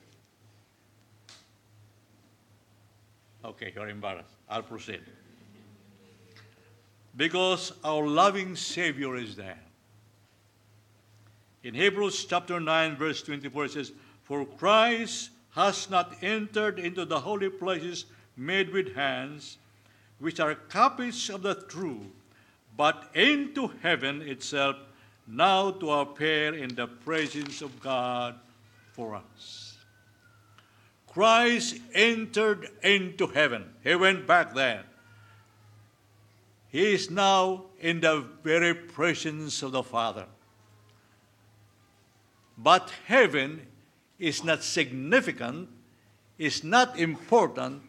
Okay, 3.43 3.71
you're 3.75 3.87
embarrassed. 3.87 4.33
I'll 4.49 4.63
proceed. 4.63 5.01
Because 7.15 7.73
our 7.83 8.07
loving 8.07 8.55
Savior 8.55 9.15
is 9.15 9.35
there. 9.35 9.59
In 11.61 11.75
Hebrews 11.75 12.25
chapter 12.25 12.59
9, 12.59 12.95
verse 12.95 13.21
24, 13.21 13.65
it 13.65 13.71
says, 13.73 13.91
For 14.23 14.43
Christ 14.43 15.29
has 15.51 15.87
not 15.91 16.15
entered 16.23 16.79
into 16.79 17.05
the 17.05 17.19
holy 17.19 17.49
places 17.49 18.05
made 18.35 18.71
with 18.71 18.95
hands, 18.95 19.59
which 20.17 20.39
are 20.39 20.55
copies 20.55 21.29
of 21.29 21.43
the 21.43 21.53
true, 21.69 22.07
but 22.77 23.09
into 23.13 23.71
heaven 23.81 24.21
itself, 24.21 24.75
now 25.27 25.71
to 25.71 25.91
appear 25.91 26.53
in 26.53 26.75
the 26.75 26.87
presence 26.87 27.61
of 27.61 27.79
God 27.79 28.35
for 28.93 29.15
us. 29.15 29.77
Christ 31.07 31.77
entered 31.93 32.69
into 32.83 33.27
heaven. 33.27 33.65
He 33.83 33.95
went 33.95 34.27
back 34.27 34.53
there. 34.53 34.83
He 36.67 36.93
is 36.93 37.09
now 37.09 37.65
in 37.79 38.01
the 38.01 38.25
very 38.43 38.73
presence 38.73 39.63
of 39.63 39.71
the 39.71 39.83
Father. 39.83 40.25
But 42.57 42.91
heaven 43.05 43.65
is 44.19 44.43
not 44.43 44.63
significant, 44.63 45.69
is 46.37 46.63
not 46.63 46.99
important 46.99 47.81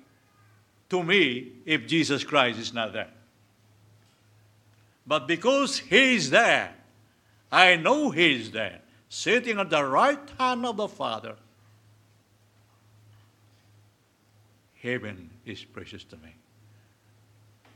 to 0.90 1.02
me 1.02 1.52
if 1.64 1.86
Jesus 1.86 2.22
Christ 2.22 2.60
is 2.60 2.72
not 2.72 2.92
there. 2.92 3.10
But 5.06 5.28
because 5.28 5.78
He 5.78 6.16
is 6.16 6.30
there, 6.30 6.74
I 7.50 7.76
know 7.76 8.10
He 8.10 8.34
is 8.40 8.50
there, 8.50 8.80
sitting 9.08 9.58
at 9.58 9.70
the 9.70 9.84
right 9.84 10.18
hand 10.38 10.66
of 10.66 10.76
the 10.76 10.88
Father. 10.88 11.36
Heaven 14.82 15.30
is 15.44 15.64
precious 15.64 16.04
to 16.04 16.16
me. 16.16 16.34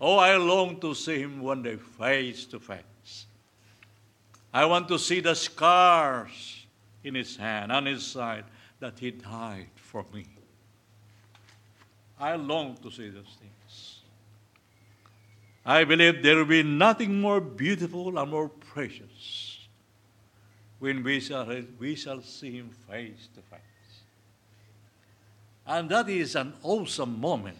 Oh, 0.01 0.16
I 0.16 0.37
long 0.37 0.81
to 0.81 0.95
see 0.95 1.21
Him 1.21 1.40
one 1.40 1.62
day 1.62 1.77
face 1.77 2.45
to 2.47 2.59
face. 2.59 3.27
I 4.53 4.64
want 4.64 4.88
to 4.88 4.99
see 4.99 5.21
the 5.21 5.35
scars 5.35 6.66
in 7.05 7.14
his 7.14 7.37
hand, 7.37 7.71
on 7.71 7.87
his 7.87 8.05
side, 8.05 8.45
that 8.81 8.99
he 8.99 9.11
died 9.11 9.69
for 9.77 10.05
me. 10.12 10.27
I 12.19 12.35
long 12.35 12.77
to 12.79 12.90
see 12.90 13.09
those 13.09 13.37
things. 13.38 13.53
I 15.70 15.85
believe 15.85 16.20
there 16.20 16.35
will 16.35 16.46
be 16.46 16.64
nothing 16.64 17.20
more 17.20 17.40
beautiful 17.40 18.18
and 18.18 18.28
more 18.28 18.48
precious 18.48 19.68
when 20.80 21.04
we 21.04 21.20
shall, 21.20 21.46
we 21.78 21.94
shall 21.94 22.22
see 22.22 22.56
him 22.56 22.70
face 22.88 23.28
to 23.37 23.40
face. 23.42 23.61
And 25.64 25.88
that 25.90 26.09
is 26.09 26.35
an 26.35 26.54
awesome 26.64 27.20
moment. 27.20 27.59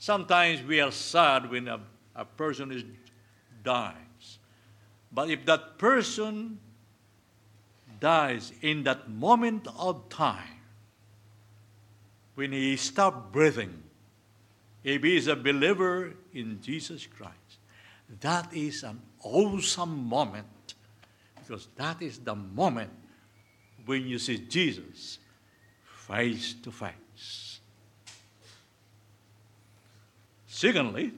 Sometimes 0.00 0.64
we 0.64 0.80
are 0.80 0.90
sad 0.90 1.48
when 1.48 1.68
a, 1.68 1.78
a 2.16 2.24
person 2.24 2.72
is 2.72 2.82
dies. 3.62 4.38
But 5.12 5.30
if 5.30 5.46
that 5.46 5.78
person 5.78 6.58
dies 8.00 8.52
in 8.62 8.82
that 8.82 9.08
moment 9.08 9.68
of 9.78 10.08
time 10.08 10.58
when 12.34 12.50
he 12.50 12.74
stopped 12.76 13.32
breathing. 13.32 13.80
If 14.82 15.04
he 15.04 15.16
is 15.16 15.28
a 15.28 15.36
believer 15.36 16.14
in 16.36 16.60
Jesus 16.60 17.06
Christ, 17.06 17.58
that 18.20 18.52
is 18.54 18.82
an 18.82 19.00
awesome 19.22 20.08
moment 20.08 20.46
Because 21.46 21.68
that 21.76 22.02
is 22.02 22.18
the 22.18 22.34
moment 22.34 22.90
when 23.84 24.06
you 24.06 24.18
see 24.18 24.38
Jesus 24.38 25.18
face 26.06 26.54
to 26.62 26.72
face. 26.72 27.60
Secondly, 30.48 31.12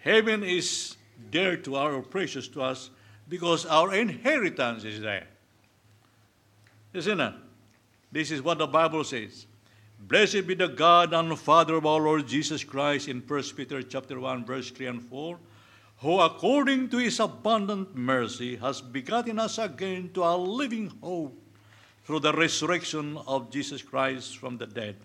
heaven 0.00 0.42
is 0.42 0.96
dear 1.30 1.56
to 1.58 1.76
our 1.76 2.02
precious 2.02 2.48
to 2.48 2.62
us 2.62 2.90
because 3.28 3.66
our 3.66 3.94
inheritance 3.94 4.82
is 4.82 5.00
there. 5.00 5.28
Isn't 6.92 7.20
it? 7.20 7.34
This 8.10 8.30
is 8.30 8.42
what 8.42 8.58
the 8.58 8.66
Bible 8.66 9.04
says. 9.04 9.46
Blessed 10.08 10.48
be 10.48 10.54
the 10.54 10.66
God 10.66 11.14
and 11.14 11.38
Father 11.38 11.76
of 11.76 11.86
our 11.86 12.00
Lord 12.00 12.26
Jesus 12.26 12.64
Christ 12.64 13.06
in 13.06 13.20
1 13.20 13.42
Peter 13.56 13.82
chapter 13.84 14.18
1, 14.18 14.44
verse 14.44 14.68
3 14.70 14.86
and 14.86 15.02
4, 15.02 15.38
who 15.98 16.18
according 16.18 16.88
to 16.88 16.96
his 16.96 17.20
abundant 17.20 17.96
mercy 17.96 18.56
has 18.56 18.80
begotten 18.80 19.38
us 19.38 19.58
again 19.58 20.10
to 20.12 20.24
a 20.24 20.36
living 20.36 20.92
hope 21.00 21.40
through 22.04 22.18
the 22.18 22.32
resurrection 22.32 23.16
of 23.28 23.50
Jesus 23.50 23.80
Christ 23.80 24.38
from 24.38 24.58
the 24.58 24.66
dead, 24.66 24.96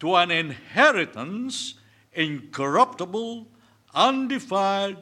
to 0.00 0.16
an 0.16 0.30
inheritance 0.30 1.74
incorruptible, 2.14 3.46
undefiled, 3.94 4.96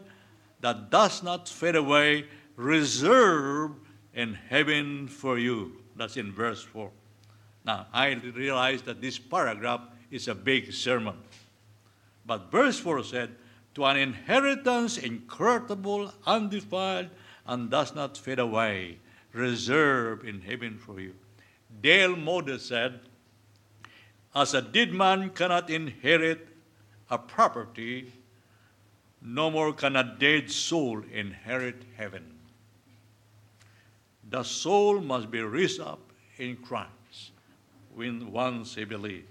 that 0.60 0.90
does 0.90 1.22
not 1.22 1.48
fade 1.48 1.76
away, 1.76 2.26
reserved 2.56 3.78
in 4.12 4.34
heaven 4.34 5.06
for 5.06 5.38
you. 5.38 5.76
That's 5.94 6.16
in 6.16 6.32
verse 6.32 6.62
4. 6.64 6.90
Now, 7.70 7.86
I 7.92 8.14
realize 8.14 8.82
that 8.82 9.00
this 9.00 9.16
paragraph 9.16 9.82
is 10.10 10.26
a 10.26 10.34
big 10.34 10.72
sermon. 10.72 11.14
But 12.26 12.50
verse 12.50 12.80
4 12.80 13.04
said, 13.04 13.36
To 13.76 13.84
an 13.84 13.96
inheritance 13.96 14.98
incorruptible, 14.98 16.12
undefiled, 16.26 17.10
and 17.46 17.70
does 17.70 17.94
not 17.94 18.18
fade 18.18 18.40
away, 18.40 18.98
reserved 19.32 20.26
in 20.26 20.40
heaven 20.40 20.78
for 20.78 20.98
you. 20.98 21.14
Dale 21.80 22.16
Moody 22.16 22.58
said, 22.58 22.98
As 24.34 24.52
a 24.52 24.62
dead 24.62 24.92
man 24.92 25.30
cannot 25.30 25.70
inherit 25.70 26.48
a 27.08 27.18
property, 27.18 28.12
no 29.22 29.48
more 29.48 29.72
can 29.74 29.94
a 29.94 30.16
dead 30.18 30.50
soul 30.50 31.04
inherit 31.12 31.84
heaven. 31.96 32.34
The 34.28 34.42
soul 34.42 35.00
must 35.00 35.30
be 35.30 35.40
raised 35.40 35.80
up 35.80 36.00
in 36.36 36.56
Christ 36.56 36.99
when 38.00 38.32
once 38.32 38.76
he 38.76 38.84
believes. 38.84 39.28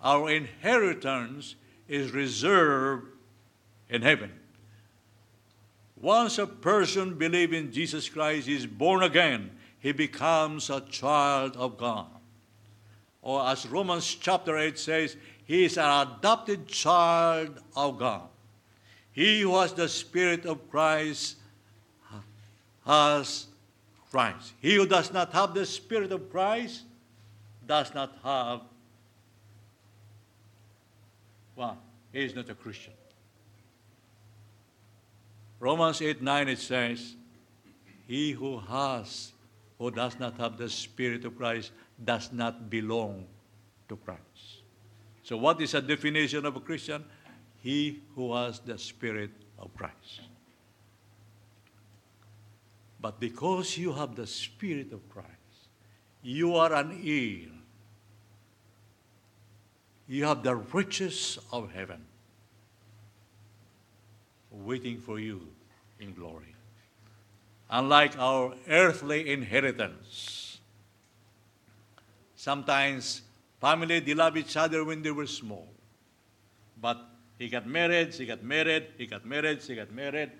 Our 0.00 0.30
inheritance 0.30 1.56
is 1.88 2.12
reserved 2.12 3.08
in 3.90 4.02
heaven. 4.02 4.30
Once 6.00 6.38
a 6.38 6.46
person 6.46 7.14
believes 7.14 7.52
in 7.52 7.72
Jesus 7.72 8.08
Christ, 8.08 8.46
is 8.46 8.66
born 8.66 9.02
again, 9.02 9.50
he 9.80 9.90
becomes 9.90 10.70
a 10.70 10.80
child 10.80 11.56
of 11.56 11.76
God. 11.76 12.06
Or 13.20 13.44
as 13.44 13.66
Romans 13.66 14.14
chapter 14.14 14.56
8 14.56 14.78
says, 14.78 15.16
he 15.44 15.64
is 15.64 15.76
an 15.76 16.06
adopted 16.06 16.68
child 16.68 17.58
of 17.74 17.98
God. 17.98 18.28
He 19.10 19.40
who 19.40 19.58
has 19.58 19.72
the 19.72 19.88
Spirit 19.88 20.46
of 20.46 20.70
Christ 20.70 21.36
has 22.84 23.46
Christ. 24.12 24.52
He 24.60 24.76
who 24.76 24.86
does 24.86 25.12
not 25.12 25.32
have 25.32 25.52
the 25.52 25.66
Spirit 25.66 26.12
of 26.12 26.30
Christ 26.30 26.82
does 27.66 27.94
not 27.94 28.16
have 28.22 28.60
well, 31.56 31.78
he 32.12 32.22
is 32.22 32.34
not 32.34 32.50
a 32.50 32.54
Christian. 32.54 32.92
Romans 35.58 36.02
8 36.02 36.20
9 36.22 36.48
it 36.48 36.58
says, 36.58 37.16
He 38.06 38.32
who 38.32 38.58
has, 38.58 39.32
who 39.78 39.90
does 39.90 40.18
not 40.18 40.36
have 40.36 40.58
the 40.58 40.68
Spirit 40.68 41.24
of 41.24 41.36
Christ, 41.36 41.72
does 42.04 42.30
not 42.30 42.68
belong 42.68 43.26
to 43.88 43.96
Christ. 43.96 44.20
So, 45.22 45.38
what 45.38 45.60
is 45.62 45.72
a 45.72 45.80
definition 45.80 46.44
of 46.44 46.56
a 46.56 46.60
Christian? 46.60 47.04
He 47.62 48.02
who 48.14 48.34
has 48.34 48.60
the 48.60 48.78
Spirit 48.78 49.30
of 49.58 49.74
Christ. 49.74 50.20
But 53.00 53.18
because 53.18 53.78
you 53.78 53.92
have 53.94 54.14
the 54.14 54.26
Spirit 54.26 54.92
of 54.92 55.08
Christ, 55.08 55.30
you 56.22 56.54
are 56.54 56.72
an 56.74 57.00
heir. 57.02 57.55
You 60.08 60.24
have 60.24 60.42
the 60.42 60.54
riches 60.56 61.38
of 61.52 61.72
heaven 61.72 62.04
waiting 64.50 64.98
for 64.98 65.18
you 65.18 65.48
in 65.98 66.14
glory. 66.14 66.54
Unlike 67.68 68.18
our 68.18 68.54
earthly 68.68 69.30
inheritance, 69.32 70.60
sometimes 72.36 73.22
family 73.60 73.98
they 74.00 74.14
love 74.14 74.36
each 74.36 74.56
other 74.56 74.84
when 74.84 75.02
they 75.02 75.10
were 75.10 75.26
small. 75.26 75.66
But 76.80 76.98
he 77.38 77.48
got 77.48 77.66
married, 77.66 78.14
she 78.14 78.26
got 78.26 78.42
married, 78.42 78.86
he 78.96 79.06
got 79.06 79.26
married, 79.26 79.62
she 79.62 79.74
got 79.74 79.90
married. 79.90 80.30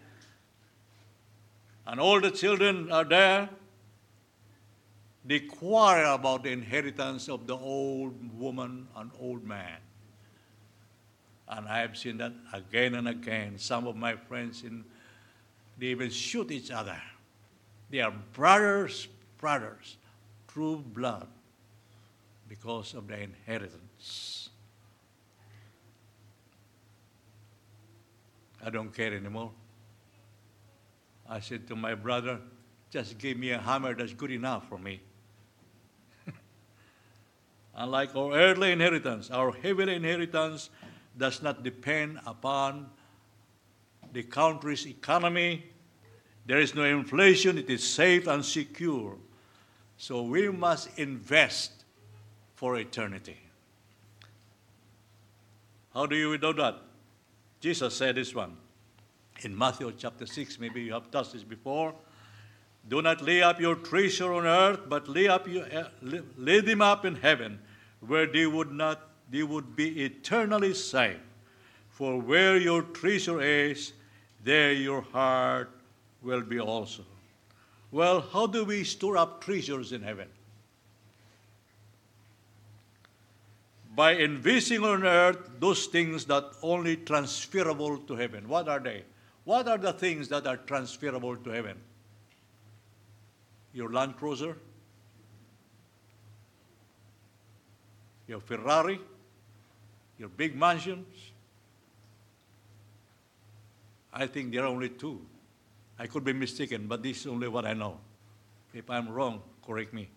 And 1.87 2.00
all 2.00 2.20
the 2.20 2.31
children 2.31 2.90
are 2.92 3.05
there. 3.05 3.48
They 5.27 5.41
quarrel 5.41 6.15
about 6.15 6.45
the 6.45 6.51
inheritance 6.51 7.29
of 7.29 7.49
the 7.49 7.57
old 7.57 8.15
woman 8.39 8.87
and 8.95 9.11
old 9.19 9.45
man. 9.45 9.79
And 11.49 11.69
I 11.69 11.81
have 11.81 11.97
seen 11.97 12.19
that 12.19 12.33
again 12.53 12.95
and 12.95 13.09
again. 13.09 13.59
Some 13.59 13.89
of 13.89 13.97
my 13.97 14.15
friends, 14.15 14.62
in, 14.62 14.85
they 15.79 15.87
even 15.87 16.11
shoot 16.11 16.53
each 16.53 16.71
other. 16.71 17.01
They 17.91 18.01
are 18.01 18.12
brothers, 18.33 19.09
brothers, 19.39 19.97
true 20.47 20.77
blood, 20.77 21.27
because 22.49 22.95
of 22.95 23.09
the 23.09 23.21
inheritance. 23.21 24.51
I 28.65 28.71
don't 28.71 28.95
care 28.95 29.12
anymore. 29.12 29.51
I 31.29 31.41
said 31.41 31.67
to 31.69 31.77
my 31.77 31.95
brother, 31.95 32.39
just 32.91 33.19
give 33.19 33.37
me 33.37 33.51
a 33.51 33.59
hammer 33.59 33.95
that's 33.95 34.12
good 34.12 34.31
enough 34.31 34.69
for 34.69 34.79
me. 34.79 35.01
Unlike 37.77 38.17
our 38.17 38.33
earthly 38.33 38.73
inheritance, 38.73 39.31
our 39.31 39.53
heavenly 39.53 39.97
inheritance 39.97 40.71
does 41.17 41.43
not 41.43 41.62
depend 41.62 42.21
upon 42.27 42.89
the 44.12 44.23
country's 44.23 44.87
economy. 44.87 45.65
There 46.47 46.59
is 46.59 46.75
no 46.75 46.85
inflation, 46.85 47.59
it 47.59 47.69
is 47.69 47.87
safe 47.87 48.27
and 48.27 48.43
secure. 48.45 49.17
So 49.99 50.23
we 50.23 50.49
must 50.49 50.99
invest 50.99 51.85
for 52.55 52.79
eternity. 52.79 53.39
How 55.93 56.07
do 56.07 56.17
you 56.17 56.39
know 56.39 56.53
that? 56.55 56.77
Jesus 57.61 57.95
said 57.95 58.15
this 58.15 58.35
one 58.35 58.57
in 59.41 59.57
Matthew 59.57 59.93
chapter 59.99 60.27
6. 60.27 60.59
Maybe 60.59 60.83
you 60.83 60.93
have 60.93 61.11
touched 61.11 61.33
this 61.33 61.43
before. 61.43 61.95
Do 62.89 63.03
not 63.03 63.21
lay 63.21 63.43
up 63.43 63.61
your 63.61 63.75
treasure 63.75 64.33
on 64.33 64.47
earth, 64.47 64.81
but 64.89 65.09
lay, 65.09 65.27
up 65.27 65.49
your, 65.49 65.65
uh, 65.65 65.89
lay 66.37 66.61
them 66.61 66.81
up 66.81 67.05
in 67.05 67.17
heaven, 67.17 67.59
where 68.01 68.27
they 68.27 68.47
would 68.47 68.73
not 68.73 69.01
they 69.31 69.43
would 69.43 69.75
be 69.75 70.05
eternally 70.05 70.75
safe. 70.75 71.19
For 71.91 72.21
where 72.21 72.57
your 72.57 72.83
treasure 72.83 73.41
is, 73.41 73.93
there 74.45 74.73
your 74.73 75.01
heart 75.01 75.71
will 76.23 76.43
be 76.43 76.61
also. 76.61 77.05
Well, 77.91 78.21
how 78.21 78.47
do 78.47 78.65
we 78.65 78.85
store 78.85 79.17
up 79.17 79.42
treasures 79.42 79.92
in 79.92 80.03
heaven? 80.03 80.29
By 83.94 84.13
investing 84.13 84.85
on 84.85 85.05
earth 85.05 85.38
those 85.59 85.87
things 85.87 86.27
that 86.27 86.44
only 86.63 86.97
transferable 86.99 87.99
to 87.99 88.15
heaven. 88.15 88.47
What 88.47 88.69
are 88.69 88.79
they? 88.79 89.05
What 89.44 89.69
are 89.69 89.79
the 89.79 89.92
things 89.92 90.29
that 90.29 90.47
are 90.47 90.59
transferable 90.59 91.37
to 91.37 91.51
heaven? 91.51 91.79
Your 93.73 93.90
Land 93.90 94.17
Cruiser? 94.17 94.59
Your 98.27 98.40
Ferrari? 98.40 99.00
Your 100.18 100.29
big 100.29 100.56
mansions? 100.56 101.33
I 104.12 104.27
think 104.27 104.52
there 104.52 104.64
are 104.64 104.68
only 104.68 104.88
two. 104.88 105.20
I 105.98 106.06
could 106.06 106.24
be 106.24 106.33
mistaken, 106.33 106.87
but 106.87 107.02
this 107.02 107.20
is 107.20 107.27
only 107.27 107.48
what 107.48 107.64
I 107.64 107.74
know. 107.74 107.98
If 108.72 108.90
I'm 108.90 109.08
wrong, 109.08 109.42
correct 109.64 109.92
me. 109.92 110.08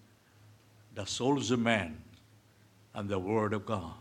The 0.96 1.06
souls 1.06 1.52
of 1.52 1.60
man 1.60 1.98
and 2.94 3.10
the 3.10 3.20
Word 3.20 3.54
of 3.54 3.66
God. 3.66 3.94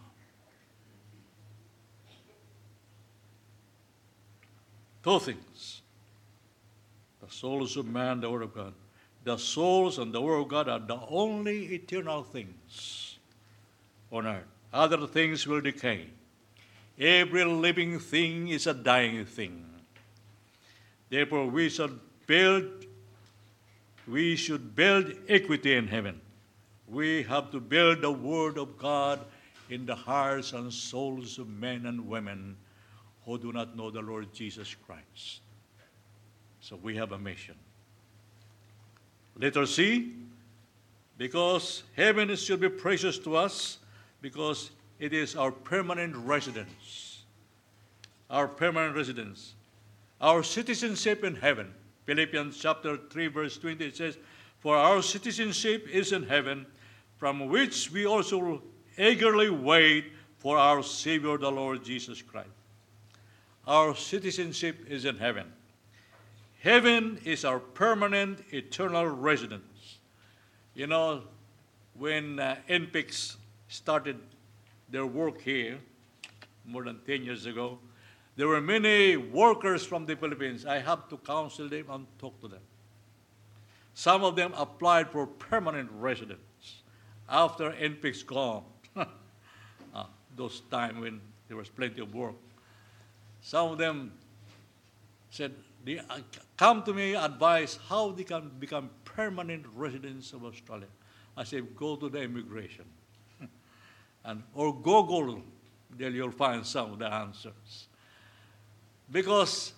Two 5.03 5.19
things. 5.21 5.83
The 7.21 7.33
souls 7.33 7.77
of 7.77 7.87
man, 7.87 8.21
the 8.21 8.31
Word 8.31 8.43
of 8.43 8.55
God. 8.55 8.75
The 9.25 9.37
souls 9.37 9.99
and 9.99 10.13
the 10.13 10.21
Word 10.21 10.39
of 10.39 10.49
God 10.49 10.69
are 10.69 10.79
the 10.79 10.99
only 11.09 11.75
eternal 11.75 12.23
things 12.23 13.08
on 14.11 14.27
earth. 14.27 14.45
Other 14.73 15.07
things 15.07 15.47
will 15.47 15.61
decay. 15.61 16.07
Every 16.99 17.45
living 17.45 17.99
thing 17.99 18.49
is 18.49 18.67
a 18.67 18.75
dying 18.75 19.25
thing. 19.25 19.65
Therefore, 21.11 21.47
we 21.47 21.69
should 21.69 21.99
build, 22.27 22.65
we 24.07 24.37
should 24.37 24.75
build 24.75 25.13
equity 25.29 25.75
in 25.75 25.87
heaven. 25.87 26.21
We 26.89 27.23
have 27.25 27.51
to 27.53 27.61
build 27.61 28.03
the 28.03 28.11
Word 28.11 28.59
of 28.59 28.79
God 28.79 29.21
in 29.71 29.87
the 29.87 29.95
hearts 29.95 30.53
and 30.53 30.73
souls 30.73 31.39
of 31.39 31.49
men 31.49 31.87
and 31.87 32.09
women 32.09 32.57
who 33.25 33.39
do 33.39 33.53
not 33.53 33.77
know 33.77 33.91
the 33.91 34.01
Lord 34.01 34.33
Jesus 34.33 34.75
Christ. 34.75 35.41
So 36.61 36.77
we 36.77 36.97
have 36.97 37.13
a 37.13 37.19
mission. 37.19 37.55
Letter 39.37 39.67
C, 39.67 40.15
because 41.17 41.85
heaven 41.95 42.35
should 42.37 42.61
be 42.61 42.69
precious 42.69 43.19
to 43.21 43.37
us, 43.37 43.79
because 44.21 44.71
it 44.99 45.13
is 45.13 45.37
our 45.37 45.51
permanent 45.51 46.17
residence. 46.17 47.23
Our 48.31 48.49
permanent 48.49 48.97
residence. 48.97 49.55
Our 50.21 50.43
citizenship 50.43 51.25
in 51.25 51.37
heaven. 51.37 51.73
Philippians 52.05 52.59
chapter 52.59 52.97
3, 52.97 53.27
verse 53.29 53.59
20, 53.59 53.85
it 53.85 53.97
says, 53.97 54.19
For 54.61 54.77
our 54.77 55.03
citizenship 55.03 55.87
is 55.89 56.13
in 56.13 56.25
heaven, 56.25 56.67
from 57.17 57.49
which 57.49 57.91
we 57.91 58.07
also 58.07 58.63
eagerly 58.97 59.51
wait 59.51 60.13
for 60.39 60.59
our 60.59 60.83
Savior, 60.83 61.37
the 61.39 61.51
Lord 61.51 61.85
Jesus 61.85 62.23
Christ. 62.23 62.49
Our 63.67 63.95
citizenship 63.95 64.87
is 64.89 65.05
in 65.05 65.19
heaven. 65.19 65.53
Heaven 66.61 67.21
is 67.25 67.45
our 67.45 67.59
permanent, 67.61 68.41
eternal 68.51 69.07
residence. 69.07 69.99
You 70.75 70.87
know, 70.87 71.23
when 71.95 72.41
uh, 72.41 72.57
NPICS 72.69 73.37
started 73.69 74.19
their 74.89 75.07
work 75.07 75.41
here 75.41 75.79
more 76.65 76.85
than 76.85 77.01
10 77.07 77.25
years 77.25 77.47
ago, 77.47 77.79
there 78.37 78.47
were 78.47 78.61
many 78.61 79.17
workers 79.17 79.85
from 79.85 80.07
the 80.07 80.15
Philippines. 80.15 80.65
I 80.65 80.79
had 80.79 81.09
to 81.11 81.17
counsel 81.19 81.69
them 81.69 81.87
and 81.91 82.07
talk 82.19 82.41
to 82.41 82.49
them. 82.49 82.61
Some 83.95 84.23
of 84.23 84.37
them 84.37 84.53
applied 84.57 85.11
for 85.11 85.27
permanent 85.27 85.91
residence 85.91 86.83
after 87.29 87.73
NPICS 87.73 88.25
gone. 88.25 88.63
uh, 88.97 90.05
those 90.37 90.61
time 90.71 91.01
when 91.01 91.21
there 91.49 91.57
was 91.57 91.69
plenty 91.69 92.01
of 92.01 92.15
work. 92.15 92.37
Some 93.41 93.73
of 93.73 93.79
them 93.79 94.13
said, 95.31 95.53
they 95.85 95.99
uh, 95.99 96.19
come 96.57 96.83
to 96.85 96.95
me, 96.95 97.15
advise 97.15 97.79
how 97.89 98.13
they 98.13 98.25
can 98.25 98.51
become 98.61 98.91
permanent 99.05 99.67
residents 99.75 100.33
of 100.33 100.45
Australia. 100.45 100.87
I 101.37 101.45
said, 101.45 101.75
go 101.75 101.97
to 101.97 102.09
the 102.09 102.23
immigration. 102.23 102.85
And, 104.25 104.43
or 104.55 104.75
Google, 104.75 105.43
there 105.97 106.11
you'll 106.11 106.31
find 106.31 106.65
some 106.65 106.93
of 106.93 106.99
the 106.99 107.13
answers. 107.13 107.89
Because 109.11 109.73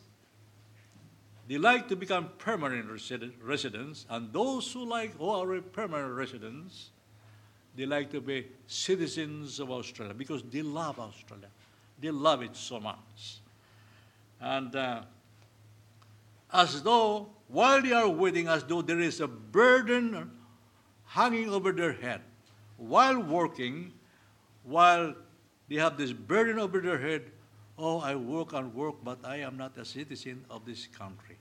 they 1.48 1.58
like 1.58 1.88
to 1.88 1.96
become 1.96 2.30
permanent 2.38 2.88
residents, 3.42 4.06
and 4.08 4.32
those 4.32 4.72
who 4.72 4.84
like 4.84 5.16
who 5.16 5.28
are 5.28 5.60
permanent 5.60 6.14
residents, 6.14 6.90
they 7.76 7.86
like 7.86 8.10
to 8.10 8.20
be 8.20 8.46
citizens 8.66 9.60
of 9.60 9.70
Australia 9.70 10.14
because 10.14 10.42
they 10.44 10.62
love 10.62 10.98
Australia. 10.98 11.48
They 12.00 12.10
love 12.10 12.42
it 12.42 12.56
so 12.56 12.80
much. 12.80 13.40
And 14.40 14.74
uh, 14.74 15.02
as 16.52 16.82
though, 16.82 17.30
while 17.48 17.82
they 17.82 17.92
are 17.92 18.08
waiting, 18.08 18.48
as 18.48 18.64
though 18.64 18.82
there 18.82 19.00
is 19.00 19.20
a 19.20 19.28
burden 19.28 20.30
hanging 21.06 21.50
over 21.50 21.72
their 21.72 21.92
head, 21.92 22.20
while 22.76 23.20
working, 23.20 23.92
while 24.70 25.14
they 25.68 25.76
have 25.76 25.96
this 25.98 26.12
burden 26.12 26.58
over 26.58 26.80
their 26.80 26.98
head, 26.98 27.22
oh, 27.76 27.98
I 28.00 28.14
work 28.14 28.52
and 28.52 28.72
work, 28.74 28.96
but 29.02 29.18
I 29.24 29.38
am 29.38 29.56
not 29.56 29.76
a 29.76 29.84
citizen 29.84 30.44
of 30.48 30.64
this 30.64 30.86
country. 30.86 31.36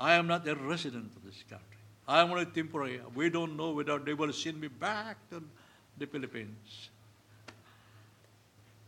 I 0.00 0.14
am 0.14 0.26
not 0.26 0.46
a 0.46 0.54
resident 0.54 1.12
of 1.16 1.24
this 1.24 1.42
country. 1.48 1.66
I 2.06 2.20
am 2.20 2.30
only 2.30 2.46
temporary. 2.46 3.00
We 3.14 3.28
don't 3.28 3.56
know 3.56 3.72
whether 3.72 3.98
they 3.98 4.14
will 4.14 4.32
send 4.32 4.60
me 4.60 4.68
back 4.68 5.16
to 5.30 5.42
the 5.98 6.06
Philippines. 6.06 6.90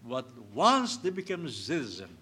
But 0.07 0.27
once 0.53 0.97
they 0.97 1.11
become 1.11 1.49
citizen, 1.49 2.17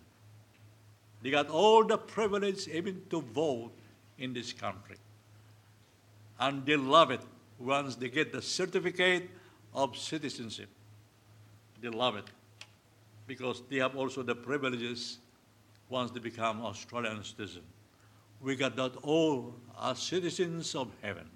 they 1.22 1.30
got 1.30 1.48
all 1.48 1.84
the 1.84 1.98
privilege 1.98 2.68
even 2.68 3.02
to 3.10 3.20
vote 3.20 3.72
in 4.18 4.32
this 4.32 4.52
country. 4.52 4.96
And 6.38 6.64
they 6.64 6.76
love 6.76 7.10
it 7.10 7.20
once 7.58 7.96
they 7.96 8.08
get 8.08 8.32
the 8.32 8.42
certificate 8.42 9.28
of 9.74 9.96
citizenship. 9.96 10.68
They 11.80 11.88
love 11.88 12.16
it 12.16 12.26
because 13.26 13.62
they 13.68 13.76
have 13.76 13.96
also 13.96 14.22
the 14.22 14.34
privileges 14.34 15.18
once 15.88 16.10
they 16.10 16.20
become 16.20 16.62
Australian 16.62 17.22
citizens. 17.24 17.64
We 18.40 18.56
got 18.56 18.76
that 18.76 18.96
all 19.02 19.54
as 19.80 19.98
citizens 19.98 20.74
of 20.74 20.88
heaven. 21.00 21.28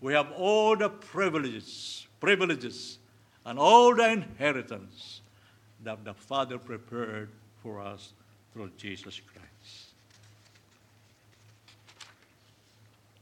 We 0.00 0.12
have 0.14 0.32
all 0.32 0.76
the 0.76 0.88
privileges, 0.88 2.06
privileges, 2.20 2.98
and 3.46 3.58
all 3.58 3.94
the 3.94 4.10
inheritance 4.10 5.20
that 5.84 6.04
the 6.04 6.14
Father 6.14 6.58
prepared 6.58 7.30
for 7.62 7.80
us 7.80 8.12
through 8.52 8.70
Jesus 8.76 9.20
Christ. 9.20 9.94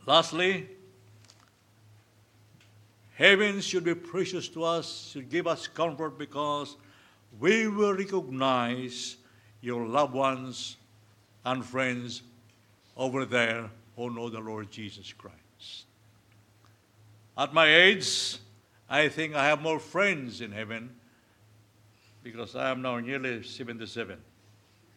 Lastly, 0.07 0.69
heaven 3.21 3.61
should 3.61 3.85
be 3.85 3.95
precious 3.95 4.49
to 4.49 4.65
us, 4.65 5.11
should 5.13 5.29
give 5.29 5.47
us 5.47 5.67
comfort 5.67 6.19
because 6.19 6.77
we 7.39 7.69
will 7.69 7.95
recognize 7.95 9.19
your 9.61 9.87
loved 9.87 10.15
ones 10.15 10.77
and 11.45 11.63
friends 11.63 12.23
over 12.97 13.27
there 13.27 13.69
who 13.95 14.09
know 14.09 14.31
the 14.31 14.41
Lord 14.41 14.71
Jesus 14.71 15.13
Christ. 15.13 15.85
At 17.37 17.53
my 17.53 17.67
age, 17.67 18.39
I 18.89 19.09
think 19.11 19.35
I 19.35 19.45
have 19.45 19.61
more 19.61 19.79
friends 19.79 20.41
in 20.41 20.51
heaven 20.51 20.89
because 22.23 22.57
I 22.57 22.71
am 22.71 22.81
now 22.81 23.01
nearly 23.01 23.43
77. 23.43 24.17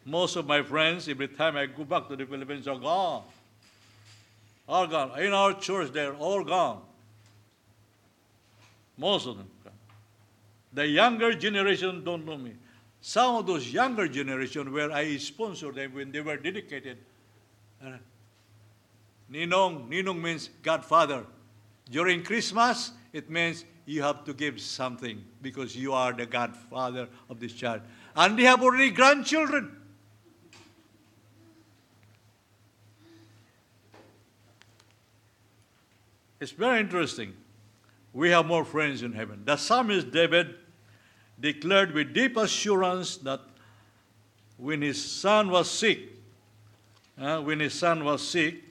Most 0.06 0.36
of 0.36 0.46
my 0.46 0.62
friends, 0.62 1.10
every 1.10 1.28
time 1.28 1.58
I 1.58 1.66
go 1.66 1.84
back 1.84 2.08
to 2.08 2.16
the 2.16 2.24
Philippines, 2.24 2.66
are 2.68 2.78
gone. 2.78 3.24
All 4.66 4.86
gone. 4.86 5.18
In 5.20 5.34
our 5.34 5.52
church, 5.52 5.92
they're 5.92 6.14
all 6.14 6.42
gone. 6.42 6.80
Most 8.96 9.26
of 9.26 9.36
them. 9.38 9.48
The 10.72 10.86
younger 10.86 11.32
generation 11.34 12.02
don't 12.04 12.26
know 12.26 12.36
me. 12.36 12.54
Some 13.00 13.36
of 13.36 13.46
those 13.46 13.72
younger 13.72 14.08
generation 14.08 14.72
where 14.72 14.90
I 14.90 15.16
sponsored 15.18 15.76
them 15.76 15.94
when 15.94 16.10
they 16.10 16.20
were 16.20 16.36
dedicated. 16.36 16.98
Uh, 17.84 17.92
Ninong, 19.30 19.88
Ninong 19.88 20.20
means 20.20 20.50
Godfather. 20.62 21.24
During 21.90 22.24
Christmas, 22.24 22.92
it 23.12 23.30
means 23.30 23.64
you 23.86 24.02
have 24.02 24.24
to 24.24 24.34
give 24.34 24.60
something 24.60 25.22
because 25.42 25.76
you 25.76 25.92
are 25.92 26.12
the 26.12 26.26
godfather 26.26 27.08
of 27.28 27.38
this 27.38 27.52
child. 27.52 27.82
And 28.16 28.38
they 28.38 28.44
have 28.44 28.62
already 28.62 28.90
grandchildren. 28.90 29.76
It's 36.40 36.52
very 36.52 36.80
interesting. 36.80 37.34
We 38.14 38.30
have 38.30 38.46
more 38.46 38.64
friends 38.64 39.02
in 39.02 39.12
heaven. 39.12 39.42
The 39.44 39.56
psalmist 39.56 40.12
David 40.12 40.54
declared 41.40 41.92
with 41.92 42.14
deep 42.14 42.36
assurance 42.36 43.16
that 43.18 43.40
when 44.56 44.80
his 44.82 45.04
son 45.04 45.50
was 45.50 45.68
sick, 45.68 45.98
uh, 47.20 47.40
when 47.40 47.58
his 47.58 47.74
son 47.74 48.04
was 48.04 48.26
sick, 48.26 48.62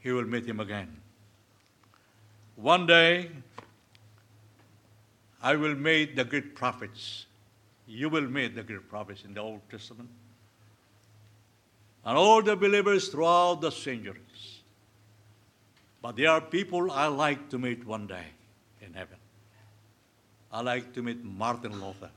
he 0.00 0.10
will 0.12 0.24
meet 0.24 0.46
him 0.46 0.60
again. 0.60 0.96
One 2.56 2.86
day, 2.86 3.30
I 5.42 5.56
will 5.56 5.74
meet 5.74 6.16
the 6.16 6.24
great 6.24 6.54
prophets. 6.54 7.26
You 7.86 8.08
will 8.08 8.28
meet 8.28 8.54
the 8.54 8.62
great 8.62 8.88
prophets 8.88 9.24
in 9.24 9.34
the 9.34 9.40
Old 9.40 9.60
Testament. 9.70 10.08
And 12.02 12.16
all 12.16 12.42
the 12.42 12.56
believers 12.56 13.08
throughout 13.08 13.60
the 13.60 13.70
centuries. 13.70 14.33
But 16.04 16.16
there 16.16 16.28
are 16.28 16.42
people 16.42 16.90
I 16.90 17.06
like 17.06 17.48
to 17.48 17.58
meet 17.58 17.86
one 17.86 18.06
day 18.06 18.26
in 18.82 18.92
heaven. 18.92 19.16
I 20.52 20.60
like 20.60 20.92
to 20.92 21.02
meet 21.02 21.24
Martin 21.24 21.80
Luther. 21.82 22.10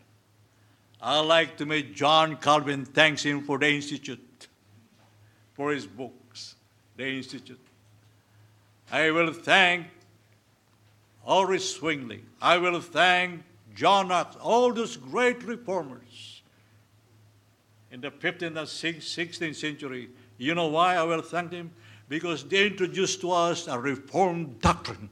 I 1.02 1.22
like 1.22 1.56
to 1.56 1.66
meet 1.66 1.96
John 1.96 2.36
Calvin. 2.36 2.84
Thanks 2.84 3.24
him 3.24 3.44
for 3.44 3.58
the 3.58 3.70
Institute, 3.70 4.50
for 5.54 5.72
his 5.72 5.88
books, 5.88 6.56
the 6.98 7.08
Institute. 7.08 7.62
I 8.92 9.10
will 9.12 9.32
thank 9.32 9.88
Ulrich 11.26 11.80
Zwingli. 11.80 12.24
I 12.42 12.58
will 12.58 12.82
thank 12.82 13.42
John 13.74 14.10
Knox, 14.10 14.36
all 14.42 14.74
those 14.74 14.98
great 14.98 15.42
reformers 15.44 16.42
in 17.90 18.02
the 18.02 18.12
15th 18.12 18.48
and 18.48 18.58
16th 18.58 19.56
century. 19.56 20.10
You 20.38 20.56
know 20.56 20.68
why 20.68 20.96
I 20.96 21.04
will 21.04 21.22
thank 21.22 21.52
them? 21.52 21.72
Because 22.10 22.44
they 22.46 22.68
introduced 22.68 23.22
to 23.22 23.32
us 23.32 23.68
a 23.68 23.78
reformed 23.78 24.62
doctrine, 24.62 25.10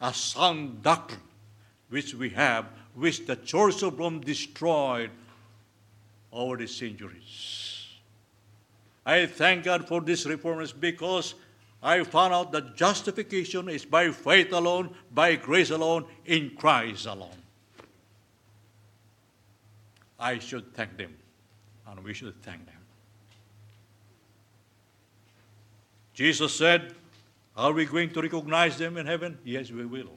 a 0.00 0.14
sound 0.14 0.82
doctrine, 0.82 1.20
which 1.90 2.14
we 2.14 2.30
have, 2.30 2.66
which 2.94 3.26
the 3.26 3.36
Church 3.36 3.82
of 3.82 3.98
Rome 3.98 4.20
destroyed 4.20 5.10
over 6.32 6.56
the 6.56 6.66
centuries. 6.66 7.88
I 9.06 9.26
thank 9.26 9.64
God 9.64 9.86
for 9.86 10.00
these 10.00 10.26
reformers 10.26 10.72
because 10.72 11.34
I 11.82 12.02
found 12.04 12.32
out 12.32 12.52
that 12.52 12.76
justification 12.76 13.68
is 13.68 13.84
by 13.84 14.10
faith 14.10 14.52
alone, 14.52 14.94
by 15.12 15.36
grace 15.36 15.70
alone, 15.70 16.06
in 16.24 16.52
Christ 16.56 17.04
alone. 17.04 17.36
I 20.18 20.38
should 20.38 20.72
thank 20.72 20.96
them, 20.96 21.14
and 21.86 22.02
we 22.02 22.14
should 22.14 22.40
thank 22.42 22.64
them. 22.64 22.73
Jesus 26.14 26.54
said, 26.54 26.94
Are 27.56 27.72
we 27.72 27.84
going 27.84 28.10
to 28.10 28.22
recognize 28.22 28.78
them 28.78 28.96
in 28.96 29.06
heaven? 29.06 29.36
Yes, 29.44 29.70
we 29.70 29.84
will. 29.84 30.10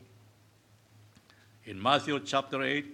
In 1.66 1.82
Matthew 1.82 2.20
chapter 2.20 2.62
8, 2.62 2.86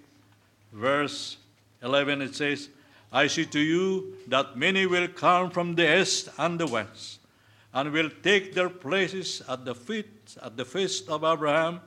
verse 0.71 1.37
11, 1.83 2.21
it 2.21 2.35
says, 2.35 2.69
I 3.11 3.27
say 3.27 3.43
to 3.43 3.59
you 3.59 4.15
that 4.27 4.57
many 4.57 4.87
will 4.87 5.07
come 5.07 5.51
from 5.51 5.75
the 5.75 6.01
east 6.01 6.29
and 6.39 6.59
the 6.59 6.65
west, 6.65 7.19
and 7.73 7.91
will 7.91 8.09
take 8.23 8.55
their 8.55 8.69
places 8.69 9.43
at 9.47 9.65
the 9.65 9.75
feet 9.75 10.09
at 10.41 10.57
the 10.57 10.65
feast 10.65 11.09
of 11.09 11.23
Abraham 11.23 11.81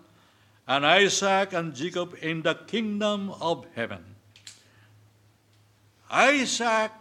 and 0.69 0.85
Isaac 0.85 1.53
and 1.53 1.75
Jacob 1.75 2.17
in 2.23 2.43
the 2.43 2.55
kingdom 2.55 3.31
of 3.41 3.67
heaven. 3.75 4.05
Isaac, 6.11 6.93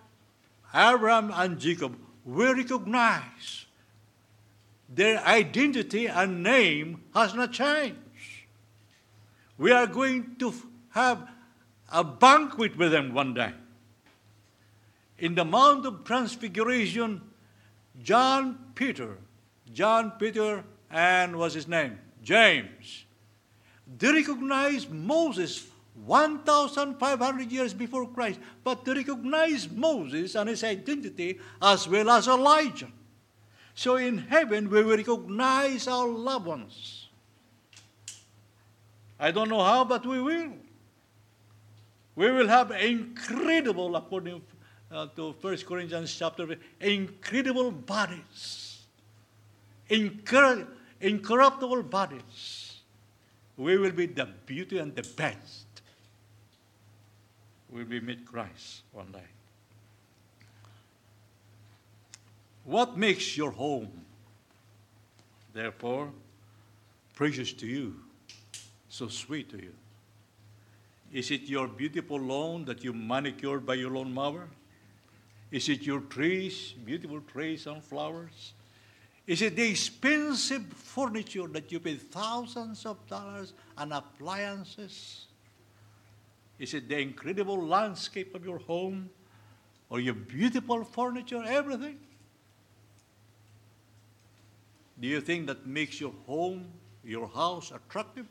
Abraham, 0.74 1.32
and 1.36 1.59
Jacob 1.59 1.95
will 2.24 2.55
recognize 2.55 3.64
their 4.95 5.23
identity 5.25 6.07
and 6.07 6.41
name 6.41 7.01
has 7.13 7.33
not 7.33 7.51
changed. 7.51 7.99
We 9.57 9.71
are 9.71 9.87
going 9.87 10.35
to 10.39 10.53
have 10.89 11.27
a 11.91 12.03
banquet 12.03 12.77
with 12.77 12.91
them 12.91 13.13
one 13.13 13.33
day. 13.33 13.53
In 15.17 15.35
the 15.35 15.45
Mount 15.45 15.85
of 15.85 16.03
Transfiguration, 16.03 17.21
John 18.01 18.57
Peter, 18.75 19.17
John 19.73 20.11
Peter, 20.11 20.63
and 20.89 21.37
what's 21.37 21.55
his 21.55 21.67
name? 21.67 21.99
James. 22.23 23.05
They 23.97 24.11
recognized 24.11 24.89
Moses 24.91 25.67
1,500 26.05 27.51
years 27.51 27.73
before 27.73 28.07
Christ, 28.07 28.39
but 28.63 28.83
they 28.83 28.93
recognized 28.93 29.71
Moses 29.71 30.35
and 30.35 30.49
his 30.49 30.63
identity 30.63 31.39
as 31.61 31.87
well 31.87 32.09
as 32.09 32.27
Elijah. 32.27 32.89
So 33.76 33.97
in 33.97 34.17
heaven, 34.17 34.69
we 34.69 34.84
will 34.84 34.97
recognize 34.97 35.88
our 35.88 36.07
loved 36.07 36.45
ones. 36.45 37.09
I 39.19 39.32
don't 39.32 39.49
know 39.49 39.63
how, 39.63 39.84
but 39.84 40.05
we 40.05 40.21
will. 40.21 40.53
We 42.15 42.32
will 42.32 42.47
have 42.47 42.71
incredible, 42.71 43.95
according 43.97 44.41
uh, 44.89 45.07
to 45.17 45.34
1 45.41 45.57
Corinthians 45.57 46.15
chapter, 46.17 46.57
incredible 46.80 47.71
bodies, 47.71 48.86
Incur- 49.89 50.67
incorruptible 51.01 51.84
bodies. 51.84 52.80
We 53.57 53.78
will 53.78 53.91
be 53.91 54.07
the 54.07 54.28
beauty 54.45 54.80
and 54.80 54.95
the 54.95 55.03
best. 55.15 55.65
We 57.69 57.84
will 57.84 58.01
meet 58.01 58.26
Christ 58.26 58.84
one 58.91 59.11
day. 59.11 59.34
What 62.66 62.97
makes 62.97 63.38
your 63.38 63.51
home, 63.51 63.91
therefore, 65.53 66.11
precious 67.13 67.53
to 67.53 67.68
you, 67.68 67.95
so 68.89 69.07
sweet 69.07 69.49
to 69.51 69.57
you? 69.57 69.74
Is 71.13 71.30
it 71.30 71.43
your 71.43 71.68
beautiful 71.68 72.20
lawn 72.20 72.66
that 72.66 72.84
you 72.84 72.91
manicured 72.91 73.68
by 73.68 73.76
your 73.76 73.91
lawn 73.91 74.11
mower? 74.11 74.49
Is 75.51 75.70
it 75.70 75.84
your 75.84 76.01
trees, 76.01 76.74
beautiful 76.84 77.22
trees 77.22 77.68
and 77.68 77.84
flowers? 77.84 78.53
Is 79.28 79.43
it 79.43 79.55
the 79.55 79.70
expensive 79.70 80.66
furniture 80.74 81.47
that 81.47 81.72
you 81.72 81.80
pay 81.80 81.95
thousands 81.95 82.86
of 82.86 82.97
dollars 83.07 83.53
and 83.78 83.93
appliances? 83.93 85.28
Is 86.57 86.74
it 86.74 86.89
the 86.89 86.99
incredible 86.99 87.63
landscape 87.63 88.34
of 88.34 88.43
your 88.43 88.57
home 88.57 89.09
or 89.89 89.99
your 89.99 90.16
beautiful 90.16 90.84
furniture, 90.84 91.43
everything? 91.45 91.99
Do 94.99 95.07
you 95.07 95.21
think 95.21 95.47
that 95.47 95.67
makes 95.67 95.99
your 95.99 96.13
home, 96.25 96.65
your 97.03 97.27
house 97.27 97.71
attractive? 97.71 98.25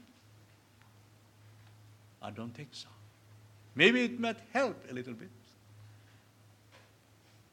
I 2.23 2.31
don't 2.31 2.55
think 2.55 2.69
so. 2.73 2.89
Maybe 3.75 4.05
it 4.05 4.19
might 4.19 4.39
help 4.53 4.77
a 4.91 4.95
little 4.95 5.13
bit. 5.13 5.29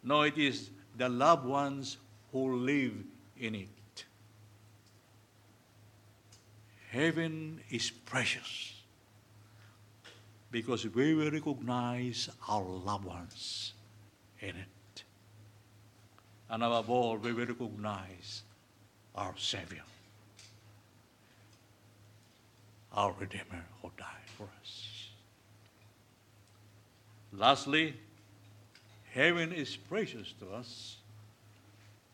No, 0.04 0.22
it 0.22 0.38
is 0.38 0.70
the 0.98 1.10
loved 1.10 1.46
ones 1.46 1.98
who 2.32 2.56
live 2.56 2.94
in 3.38 3.56
it. 3.56 4.06
Heaven 6.90 7.62
is 7.70 7.90
precious 7.90 8.74
because 10.52 10.86
we 10.88 11.14
will 11.16 11.32
recognize 11.32 12.30
our 12.50 12.64
loved 12.64 13.06
ones 13.06 13.74
in 14.42 14.50
it. 14.50 15.04
And 16.50 16.64
above 16.64 16.90
all, 16.90 17.18
we 17.18 17.32
will 17.32 17.46
recognize 17.46 18.44
our 19.16 19.34
Savior, 19.38 19.84
our 22.94 23.14
Redeemer 23.20 23.66
who 23.82 23.92
died 23.98 24.08
for 24.38 24.48
us. 24.62 25.10
Lastly, 27.34 27.96
heaven 29.14 29.52
is 29.52 29.76
precious 29.76 30.34
to 30.40 30.52
us 30.52 30.98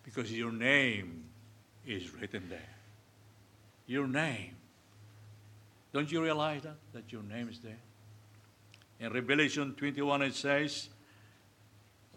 because 0.03 0.31
your 0.31 0.51
name 0.51 1.23
is 1.85 2.13
written 2.13 2.43
there. 2.49 2.75
Your 3.87 4.07
name. 4.07 4.55
Don't 5.93 6.11
you 6.11 6.21
realize 6.21 6.63
that? 6.63 6.75
That 6.93 7.11
your 7.11 7.23
name 7.23 7.49
is 7.49 7.59
there? 7.59 7.79
In 8.99 9.13
Revelation 9.13 9.73
21, 9.75 10.21
it 10.23 10.35
says, 10.35 10.89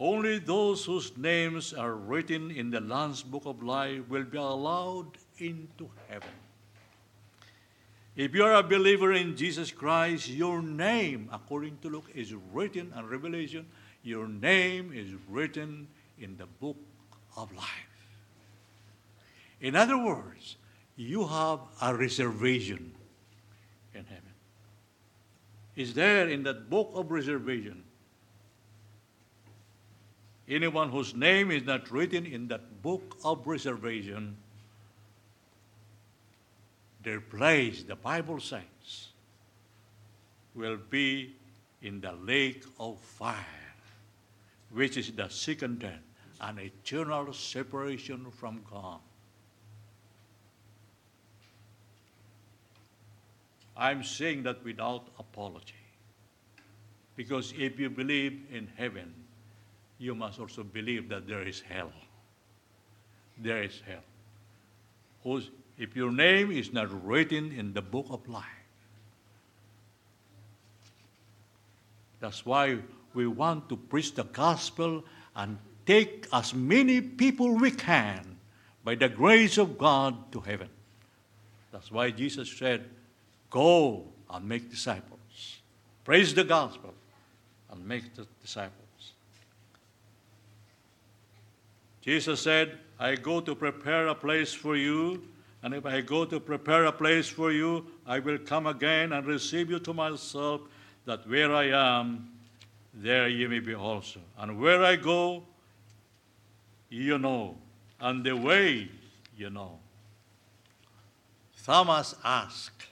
only 0.00 0.38
those 0.38 0.86
whose 0.86 1.14
names 1.18 1.74
are 1.74 1.94
written 1.94 2.50
in 2.50 2.70
the 2.70 2.80
Lamb's 2.80 3.22
Book 3.22 3.42
of 3.44 3.62
Life 3.62 4.08
will 4.08 4.24
be 4.24 4.38
allowed 4.38 5.18
into 5.38 5.90
heaven. 6.08 6.30
If 8.16 8.34
you 8.34 8.42
are 8.44 8.54
a 8.54 8.62
believer 8.62 9.12
in 9.12 9.36
Jesus 9.36 9.70
Christ, 9.70 10.28
your 10.28 10.62
name, 10.62 11.28
according 11.32 11.78
to 11.82 11.90
Luke, 11.90 12.10
is 12.14 12.34
written 12.52 12.92
and 12.96 13.10
Revelation, 13.10 13.66
your 14.02 14.26
name 14.26 14.90
is 14.94 15.10
written 15.28 15.86
in 16.18 16.36
the 16.38 16.46
book 16.46 16.78
of 17.36 17.54
life. 17.54 17.66
In 19.60 19.76
other 19.76 19.98
words, 19.98 20.56
you 20.96 21.26
have 21.26 21.60
a 21.82 21.94
reservation 21.94 22.94
in 23.94 24.04
heaven. 24.06 24.32
It's 25.76 25.92
there 25.92 26.28
in 26.28 26.42
that 26.44 26.70
book 26.70 26.90
of 26.94 27.10
reservation. 27.10 27.84
Anyone 30.50 30.90
whose 30.90 31.14
name 31.14 31.52
is 31.52 31.62
not 31.62 31.92
written 31.92 32.26
in 32.26 32.48
that 32.48 32.82
book 32.82 33.16
of 33.24 33.46
reservation, 33.46 34.36
their 37.04 37.20
place, 37.20 37.84
the 37.84 37.94
Bible 37.94 38.40
says, 38.40 39.12
will 40.56 40.78
be 40.90 41.36
in 41.82 42.00
the 42.00 42.10
lake 42.12 42.64
of 42.80 42.98
fire, 42.98 43.36
which 44.72 44.96
is 44.96 45.12
the 45.12 45.28
second 45.28 45.78
death, 45.78 46.02
an 46.40 46.58
eternal 46.58 47.32
separation 47.32 48.26
from 48.32 48.60
God. 48.68 48.98
I'm 53.76 54.02
saying 54.02 54.42
that 54.42 54.64
without 54.64 55.06
apology. 55.16 55.74
Because 57.14 57.54
if 57.56 57.78
you 57.78 57.88
believe 57.88 58.46
in 58.52 58.68
heaven, 58.76 59.14
you 60.00 60.14
must 60.14 60.40
also 60.40 60.64
believe 60.64 61.10
that 61.10 61.28
there 61.28 61.46
is 61.46 61.60
hell. 61.60 61.92
There 63.38 63.62
is 63.62 63.82
hell. 63.86 65.40
If 65.78 65.94
your 65.94 66.10
name 66.10 66.50
is 66.50 66.72
not 66.72 66.88
written 67.06 67.52
in 67.52 67.74
the 67.74 67.82
book 67.82 68.06
of 68.08 68.26
life, 68.26 68.44
that's 72.18 72.44
why 72.46 72.78
we 73.12 73.26
want 73.26 73.68
to 73.68 73.76
preach 73.76 74.14
the 74.14 74.24
gospel 74.24 75.04
and 75.36 75.58
take 75.84 76.26
as 76.32 76.54
many 76.54 77.00
people 77.02 77.54
we 77.54 77.70
can 77.70 78.38
by 78.82 78.94
the 78.94 79.08
grace 79.08 79.58
of 79.58 79.76
God 79.76 80.32
to 80.32 80.40
heaven. 80.40 80.68
That's 81.72 81.90
why 81.90 82.10
Jesus 82.10 82.50
said, 82.50 82.88
Go 83.50 84.04
and 84.30 84.48
make 84.48 84.70
disciples. 84.70 85.60
Praise 86.04 86.34
the 86.34 86.44
gospel 86.44 86.94
and 87.70 87.86
make 87.86 88.14
the 88.14 88.26
disciples. 88.40 88.89
Jesus 92.02 92.40
said, 92.40 92.78
I 92.98 93.14
go 93.14 93.40
to 93.40 93.54
prepare 93.54 94.08
a 94.08 94.14
place 94.14 94.52
for 94.52 94.76
you, 94.76 95.22
and 95.62 95.74
if 95.74 95.84
I 95.84 96.00
go 96.00 96.24
to 96.24 96.40
prepare 96.40 96.86
a 96.86 96.92
place 96.92 97.28
for 97.28 97.52
you, 97.52 97.86
I 98.06 98.18
will 98.18 98.38
come 98.38 98.66
again 98.66 99.12
and 99.12 99.26
receive 99.26 99.70
you 99.70 99.78
to 99.80 99.92
myself, 99.92 100.62
that 101.04 101.28
where 101.28 101.54
I 101.54 101.64
am, 101.98 102.30
there 102.94 103.28
ye 103.28 103.46
may 103.46 103.60
be 103.60 103.74
also. 103.74 104.20
And 104.38 104.58
where 104.60 104.82
I 104.82 104.96
go, 104.96 105.44
you 106.88 107.18
know, 107.18 107.56
and 108.00 108.24
the 108.24 108.36
way 108.36 108.88
you 109.36 109.50
know. 109.50 109.78
Thomas 111.64 112.14
asked, 112.24 112.86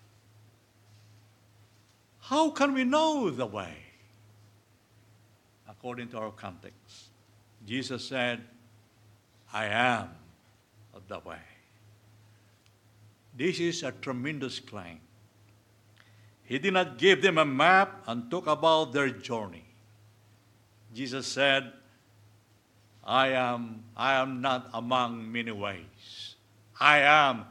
How 2.21 2.51
can 2.51 2.75
we 2.75 2.85
know 2.85 3.31
the 3.31 3.47
way? 3.47 3.75
According 5.69 6.09
to 6.09 6.19
our 6.19 6.31
context, 6.31 7.09
Jesus 7.67 8.05
said, 8.05 8.43
I 9.53 9.67
am 9.67 10.09
the 11.09 11.21
way. 11.21 11.39
This 13.37 13.61
is 13.61 13.83
a 13.83 13.93
tremendous 13.93 14.59
claim. 14.59 15.01
He 16.45 16.59
did 16.59 16.73
not 16.73 16.99
give 16.99 17.23
them 17.23 17.39
a 17.39 17.45
map 17.45 18.03
and 18.07 18.31
talk 18.31 18.47
about 18.47 18.93
their 18.93 19.11
journey. 19.11 19.65
Jesus 20.95 21.27
said, 21.27 21.73
I 23.05 23.29
am, 23.29 23.85
I 23.97 24.15
am 24.15 24.41
not 24.41 24.71
among 24.75 25.31
many 25.31 25.53
ways. 25.53 26.35
I 26.81 26.99
am 27.01 27.45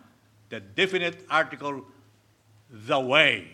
the 0.50 0.60
definite 0.60 1.26
article, 1.30 1.86
the 2.70 3.00
way. 3.00 3.48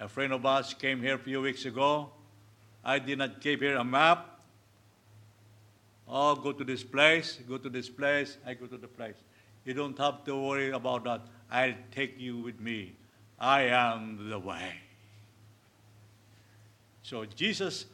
A 0.00 0.08
friend 0.08 0.32
of 0.32 0.46
ours 0.46 0.74
came 0.74 1.02
here 1.02 1.16
a 1.16 1.18
few 1.18 1.40
weeks 1.40 1.64
ago. 1.64 2.10
I 2.84 2.98
did 2.98 3.18
not 3.18 3.40
give 3.40 3.60
her 3.60 3.74
a 3.76 3.84
map. 3.84 4.37
Oh, 6.08 6.34
go 6.34 6.52
to 6.52 6.64
this 6.64 6.82
place, 6.82 7.38
go 7.46 7.58
to 7.58 7.68
this 7.68 7.88
place, 7.88 8.38
I 8.46 8.54
go 8.54 8.66
to 8.66 8.78
the 8.78 8.88
place. 8.88 9.16
You 9.64 9.74
don't 9.74 9.98
have 9.98 10.24
to 10.24 10.36
worry 10.36 10.70
about 10.70 11.04
that. 11.04 11.20
I'll 11.50 11.74
take 11.90 12.18
you 12.18 12.38
with 12.38 12.58
me. 12.58 12.94
I 13.38 13.62
am 13.62 14.30
the 14.30 14.38
way. 14.38 14.72
So 17.02 17.24
Jesus 17.24 17.86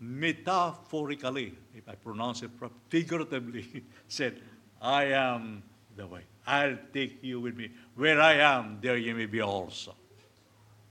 metaphorically, 0.00 1.54
if 1.74 1.88
I 1.88 1.94
pronounce 1.94 2.42
it 2.42 2.50
figuratively, 2.88 3.84
said, 4.08 4.40
I 4.80 5.04
am 5.04 5.62
the 5.96 6.06
way. 6.06 6.22
I'll 6.46 6.78
take 6.92 7.22
you 7.22 7.40
with 7.40 7.56
me. 7.56 7.70
Where 7.96 8.20
I 8.20 8.34
am, 8.34 8.78
there 8.80 8.96
you 8.96 9.14
may 9.14 9.26
be 9.26 9.40
also. 9.40 9.94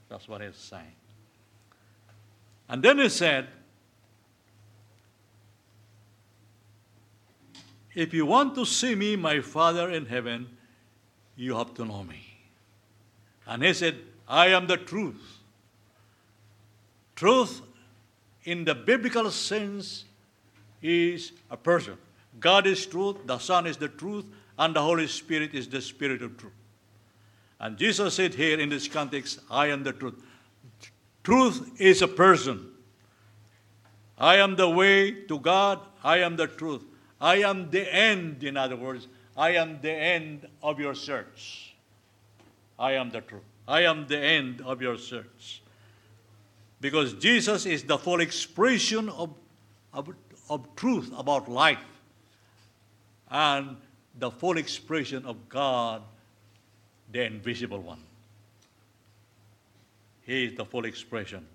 That's 0.09 0.27
what 0.27 0.41
he's 0.41 0.55
saying. 0.55 0.95
And 2.69 2.81
then 2.81 2.97
he 2.97 3.09
said, 3.09 3.47
If 7.95 8.13
you 8.13 8.25
want 8.25 8.55
to 8.55 8.65
see 8.65 8.95
me, 8.95 9.15
my 9.15 9.41
Father 9.41 9.89
in 9.91 10.05
heaven, 10.05 10.47
you 11.35 11.55
have 11.55 11.73
to 11.75 11.85
know 11.85 12.03
me. 12.03 12.21
And 13.45 13.63
he 13.63 13.73
said, 13.73 13.97
I 14.27 14.47
am 14.47 14.67
the 14.67 14.77
truth. 14.77 15.39
Truth, 17.15 17.61
in 18.45 18.65
the 18.65 18.73
biblical 18.73 19.29
sense, 19.31 20.05
is 20.81 21.31
a 21.51 21.57
person. 21.57 21.97
God 22.39 22.65
is 22.67 22.85
truth, 22.85 23.17
the 23.25 23.37
Son 23.37 23.67
is 23.67 23.77
the 23.77 23.87
truth, 23.87 24.25
and 24.57 24.75
the 24.75 24.81
Holy 24.81 25.07
Spirit 25.07 25.53
is 25.53 25.67
the 25.67 25.81
Spirit 25.81 26.21
of 26.21 26.37
truth. 26.37 26.53
And 27.59 27.77
Jesus 27.77 28.15
said 28.15 28.33
here 28.33 28.59
in 28.59 28.69
this 28.69 28.87
context, 28.87 29.39
I 29.49 29.67
am 29.67 29.83
the 29.83 29.93
truth. 29.93 30.21
Truth 31.23 31.79
is 31.79 32.01
a 32.01 32.07
person. 32.07 32.71
I 34.17 34.37
am 34.37 34.55
the 34.55 34.69
way 34.69 35.11
to 35.11 35.39
God, 35.39 35.79
I 36.03 36.17
am 36.19 36.35
the 36.35 36.47
truth. 36.47 36.83
I 37.23 37.37
am 37.37 37.69
the 37.69 37.91
end, 37.91 38.43
in 38.43 38.57
other 38.57 38.75
words, 38.75 39.07
I 39.37 39.51
am 39.51 39.79
the 39.81 39.93
end 39.93 40.45
of 40.61 40.77
your 40.77 40.93
search. 40.93 41.73
I 42.77 42.91
am 42.95 43.11
the 43.11 43.21
truth. 43.21 43.43
I 43.65 43.83
am 43.83 44.07
the 44.07 44.17
end 44.17 44.59
of 44.59 44.81
your 44.81 44.97
search. 44.97 45.61
Because 46.81 47.13
Jesus 47.13 47.65
is 47.65 47.83
the 47.83 47.97
full 47.97 48.19
expression 48.19 49.07
of, 49.07 49.33
of, 49.93 50.09
of 50.49 50.75
truth 50.75 51.13
about 51.17 51.49
life 51.49 51.79
and 53.31 53.77
the 54.19 54.29
full 54.29 54.57
expression 54.57 55.25
of 55.25 55.47
God, 55.47 56.01
the 57.09 57.23
invisible 57.23 57.79
one. 57.79 58.03
He 60.23 60.43
is 60.43 60.55
the 60.55 60.65
full 60.65 60.83
expression 60.83 61.47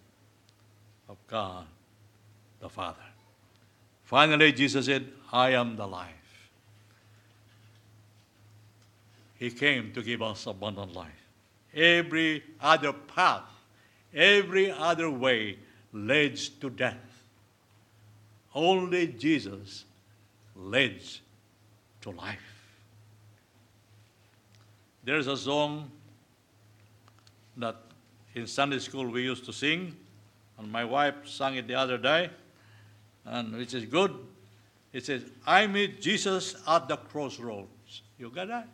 of 1.11 1.19
God 1.27 1.66
the 2.59 2.71
Father. 2.71 3.05
Finally, 4.05 4.53
Jesus 4.53 4.87
said, 4.87 5.07
I 5.33 5.51
am 5.51 5.76
the 5.76 5.87
life. 5.87 6.51
He 9.39 9.51
came 9.51 9.93
to 9.93 10.03
give 10.03 10.22
us 10.22 10.47
abundant 10.47 10.95
life. 10.95 11.12
Every 11.74 12.43
other 12.61 12.93
path, 12.93 13.49
every 14.14 14.70
other 14.70 15.11
way 15.11 15.59
leads 15.93 16.49
to 16.49 16.70
death. 16.70 17.24
Only 18.55 19.07
Jesus 19.07 19.85
leads 20.57 21.20
to 22.01 22.11
life. 22.11 22.39
There's 25.05 25.26
a 25.26 25.37
song 25.37 25.91
that 27.57 27.76
in 28.35 28.47
Sunday 28.47 28.79
school 28.79 29.09
we 29.09 29.22
used 29.22 29.45
to 29.45 29.53
sing, 29.53 29.95
and 30.59 30.70
my 30.70 30.85
wife 30.85 31.14
sang 31.26 31.57
it 31.57 31.68
the 31.68 31.74
other 31.74 31.99
day, 31.99 32.31
and 33.24 33.55
which 33.55 33.74
is 33.74 33.85
good. 33.85 34.14
It 34.99 35.07
says, 35.07 35.22
I 35.46 35.68
meet 35.68 36.01
Jesus 36.01 36.57
at 36.66 36.88
the 36.88 36.96
crossroads. 36.96 38.03
You 38.18 38.30
got 38.30 38.49
that? 38.49 38.66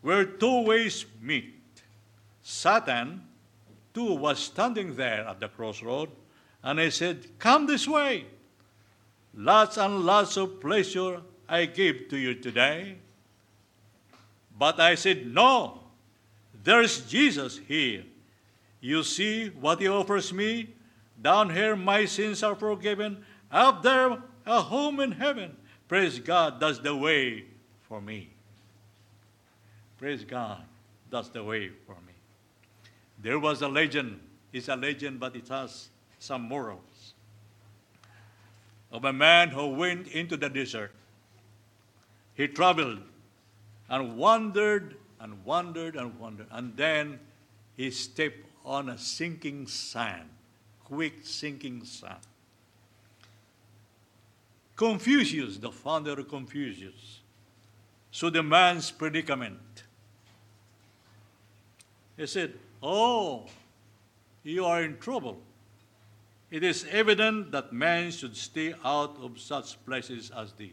Where 0.00 0.24
two 0.24 0.62
ways 0.62 1.04
meet. 1.20 1.82
Satan, 2.42 3.20
too, 3.92 4.14
was 4.14 4.38
standing 4.38 4.96
there 4.96 5.28
at 5.28 5.40
the 5.40 5.48
crossroad, 5.48 6.08
and 6.62 6.80
he 6.80 6.88
said, 6.88 7.38
Come 7.38 7.66
this 7.66 7.86
way. 7.86 8.24
Lots 9.34 9.76
and 9.76 10.06
lots 10.06 10.38
of 10.38 10.58
pleasure 10.58 11.20
I 11.46 11.66
give 11.66 12.08
to 12.08 12.16
you 12.16 12.36
today. 12.36 12.96
But 14.58 14.80
I 14.80 14.94
said, 14.94 15.26
No, 15.26 15.80
there's 16.64 17.02
Jesus 17.02 17.58
here. 17.68 18.04
You 18.80 19.02
see 19.02 19.48
what 19.48 19.82
he 19.82 19.88
offers 19.88 20.32
me? 20.32 20.76
Down 21.20 21.50
here, 21.50 21.76
my 21.76 22.06
sins 22.06 22.42
are 22.42 22.54
forgiven. 22.54 23.22
Up 23.52 23.82
there, 23.82 24.18
a 24.46 24.62
home 24.62 25.00
in 25.00 25.12
heaven. 25.12 25.56
Praise 25.86 26.18
God, 26.18 26.58
that's 26.58 26.78
the 26.78 26.96
way 26.96 27.44
for 27.82 28.00
me. 28.00 28.30
Praise 29.98 30.24
God, 30.24 30.62
that's 31.10 31.28
the 31.28 31.44
way 31.44 31.68
for 31.86 31.94
me. 32.06 32.12
There 33.18 33.38
was 33.38 33.62
a 33.62 33.68
legend. 33.68 34.20
It's 34.52 34.68
a 34.68 34.76
legend, 34.76 35.20
but 35.20 35.36
it 35.36 35.48
has 35.48 35.90
some 36.18 36.42
morals. 36.42 37.14
Of 38.90 39.04
a 39.04 39.12
man 39.12 39.50
who 39.50 39.68
went 39.68 40.08
into 40.08 40.36
the 40.36 40.48
desert. 40.48 40.92
He 42.34 42.48
traveled 42.48 43.00
and 43.88 44.16
wandered 44.16 44.96
and 45.20 45.44
wandered 45.44 45.96
and 45.96 46.18
wandered. 46.18 46.46
And 46.50 46.76
then 46.76 47.20
he 47.76 47.90
stepped 47.90 48.46
on 48.64 48.88
a 48.88 48.98
sinking 48.98 49.66
sand 49.66 50.28
quick 50.92 51.20
sinking 51.22 51.84
sun. 51.84 52.16
Confucius, 54.82 55.58
the 55.58 55.70
founder 55.70 56.18
of 56.18 56.28
Confucius, 56.28 57.20
saw 58.10 58.30
the 58.30 58.42
man's 58.42 58.90
predicament. 58.90 59.84
He 62.16 62.26
said, 62.26 62.54
Oh, 62.82 63.46
you 64.42 64.64
are 64.64 64.82
in 64.82 64.98
trouble. 64.98 65.40
It 66.50 66.64
is 66.64 66.84
evident 66.90 67.52
that 67.52 67.72
man 67.72 68.10
should 68.10 68.36
stay 68.36 68.74
out 68.84 69.16
of 69.22 69.38
such 69.38 69.82
places 69.86 70.32
as 70.36 70.52
these. 70.54 70.72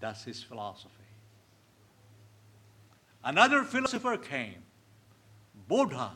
That's 0.00 0.24
his 0.24 0.42
philosophy. 0.42 0.90
Another 3.22 3.62
philosopher 3.62 4.16
came, 4.16 4.64
Buddha, 5.68 6.10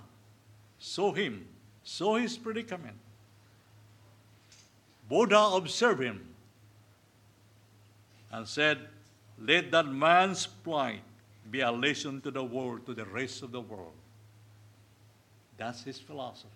saw 0.80 1.12
him 1.12 1.47
saw 1.84 2.16
his 2.16 2.36
predicament. 2.36 2.97
Buddha 5.09 5.51
observed 5.55 6.03
him 6.03 6.32
and 8.33 8.49
said, 8.49 8.78
Let 9.39 9.70
that 9.70 9.87
man's 9.87 10.47
plight 10.47 11.03
be 11.51 11.61
a 11.61 11.70
lesson 11.70 12.20
to 12.22 12.30
the 12.30 12.43
world, 12.43 12.87
to 12.87 12.95
the 12.95 13.05
rest 13.05 13.43
of 13.43 13.53
the 13.53 13.61
world. 13.61 13.93
That's 15.59 15.85
his 15.85 16.01
philosophy. 16.01 16.49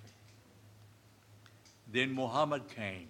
Then 1.93 2.13
Muhammad 2.13 2.63
came 2.75 3.09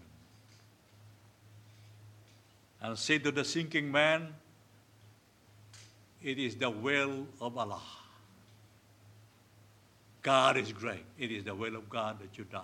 and 2.83 2.99
said 2.99 3.25
to 3.25 3.31
the 3.31 3.45
sinking 3.45 3.91
man, 3.91 4.35
It 6.23 6.39
is 6.39 6.57
the 6.57 6.69
will 6.69 7.27
of 7.41 7.57
Allah. 7.57 7.81
God 10.23 10.57
is 10.57 10.73
great. 10.73 11.05
It 11.19 11.31
is 11.31 11.45
the 11.45 11.55
will 11.55 11.77
of 11.77 11.89
God 11.89 12.19
that 12.19 12.37
you 12.37 12.45
die, 12.45 12.61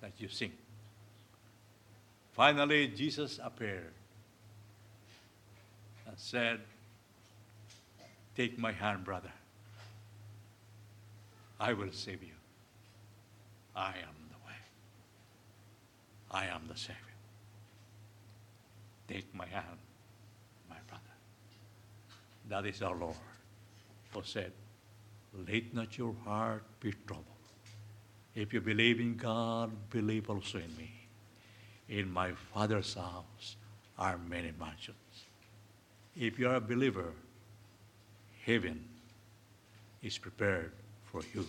that 0.00 0.12
you 0.16 0.28
sink. 0.28 0.54
Finally, 2.38 2.86
Jesus 2.86 3.40
appeared 3.42 3.92
and 6.06 6.16
said, 6.16 6.60
Take 8.36 8.56
my 8.56 8.70
hand, 8.70 9.02
brother. 9.02 9.32
I 11.58 11.72
will 11.72 11.90
save 11.90 12.22
you. 12.22 12.38
I 13.74 13.88
am 13.88 14.14
the 14.30 14.36
way. 14.46 14.60
I 16.30 16.46
am 16.46 16.62
the 16.68 16.76
Savior. 16.76 16.94
Take 19.08 19.34
my 19.34 19.46
hand, 19.46 19.78
my 20.70 20.76
brother. 20.86 21.14
That 22.50 22.66
is 22.66 22.80
our 22.82 22.94
Lord 22.94 23.16
who 24.14 24.22
said, 24.22 24.52
Let 25.48 25.74
not 25.74 25.98
your 25.98 26.14
heart 26.24 26.62
be 26.78 26.92
troubled. 27.04 27.26
If 28.36 28.52
you 28.52 28.60
believe 28.60 29.00
in 29.00 29.16
God, 29.16 29.72
believe 29.90 30.30
also 30.30 30.58
in 30.58 30.76
me. 30.76 30.97
In 31.88 32.10
my 32.12 32.32
Father's 32.52 32.94
house 32.94 33.56
are 33.98 34.18
many 34.18 34.52
mansions. 34.58 34.96
If 36.16 36.38
you 36.38 36.48
are 36.48 36.56
a 36.56 36.60
believer, 36.60 37.12
heaven 38.44 38.84
is 40.02 40.18
prepared 40.18 40.72
for 41.04 41.22
you. 41.34 41.46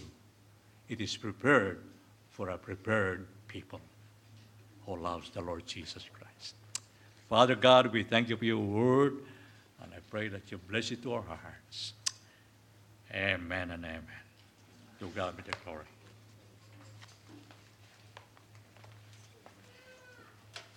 It 0.87 1.01
is 1.01 1.17
prepared 1.17 1.81
for 2.29 2.49
a 2.49 2.57
prepared 2.57 3.27
people 3.47 3.81
who 4.85 4.97
loves 4.97 5.29
the 5.29 5.41
Lord 5.41 5.65
Jesus 5.65 6.05
Christ. 6.13 6.55
Father 7.27 7.55
God, 7.55 7.91
we 7.91 8.03
thank 8.03 8.29
you 8.29 8.37
for 8.37 8.45
your 8.45 8.57
word, 8.57 9.17
and 9.83 9.91
I 9.93 9.99
pray 10.09 10.29
that 10.29 10.51
you 10.51 10.57
bless 10.57 10.91
it 10.91 11.03
to 11.03 11.13
our 11.13 11.21
hearts. 11.21 11.93
Amen 13.13 13.71
and 13.71 13.83
amen. 13.83 14.03
To 14.99 15.07
God 15.07 15.37
be 15.37 15.43
the 15.43 15.55
glory. 15.63 15.85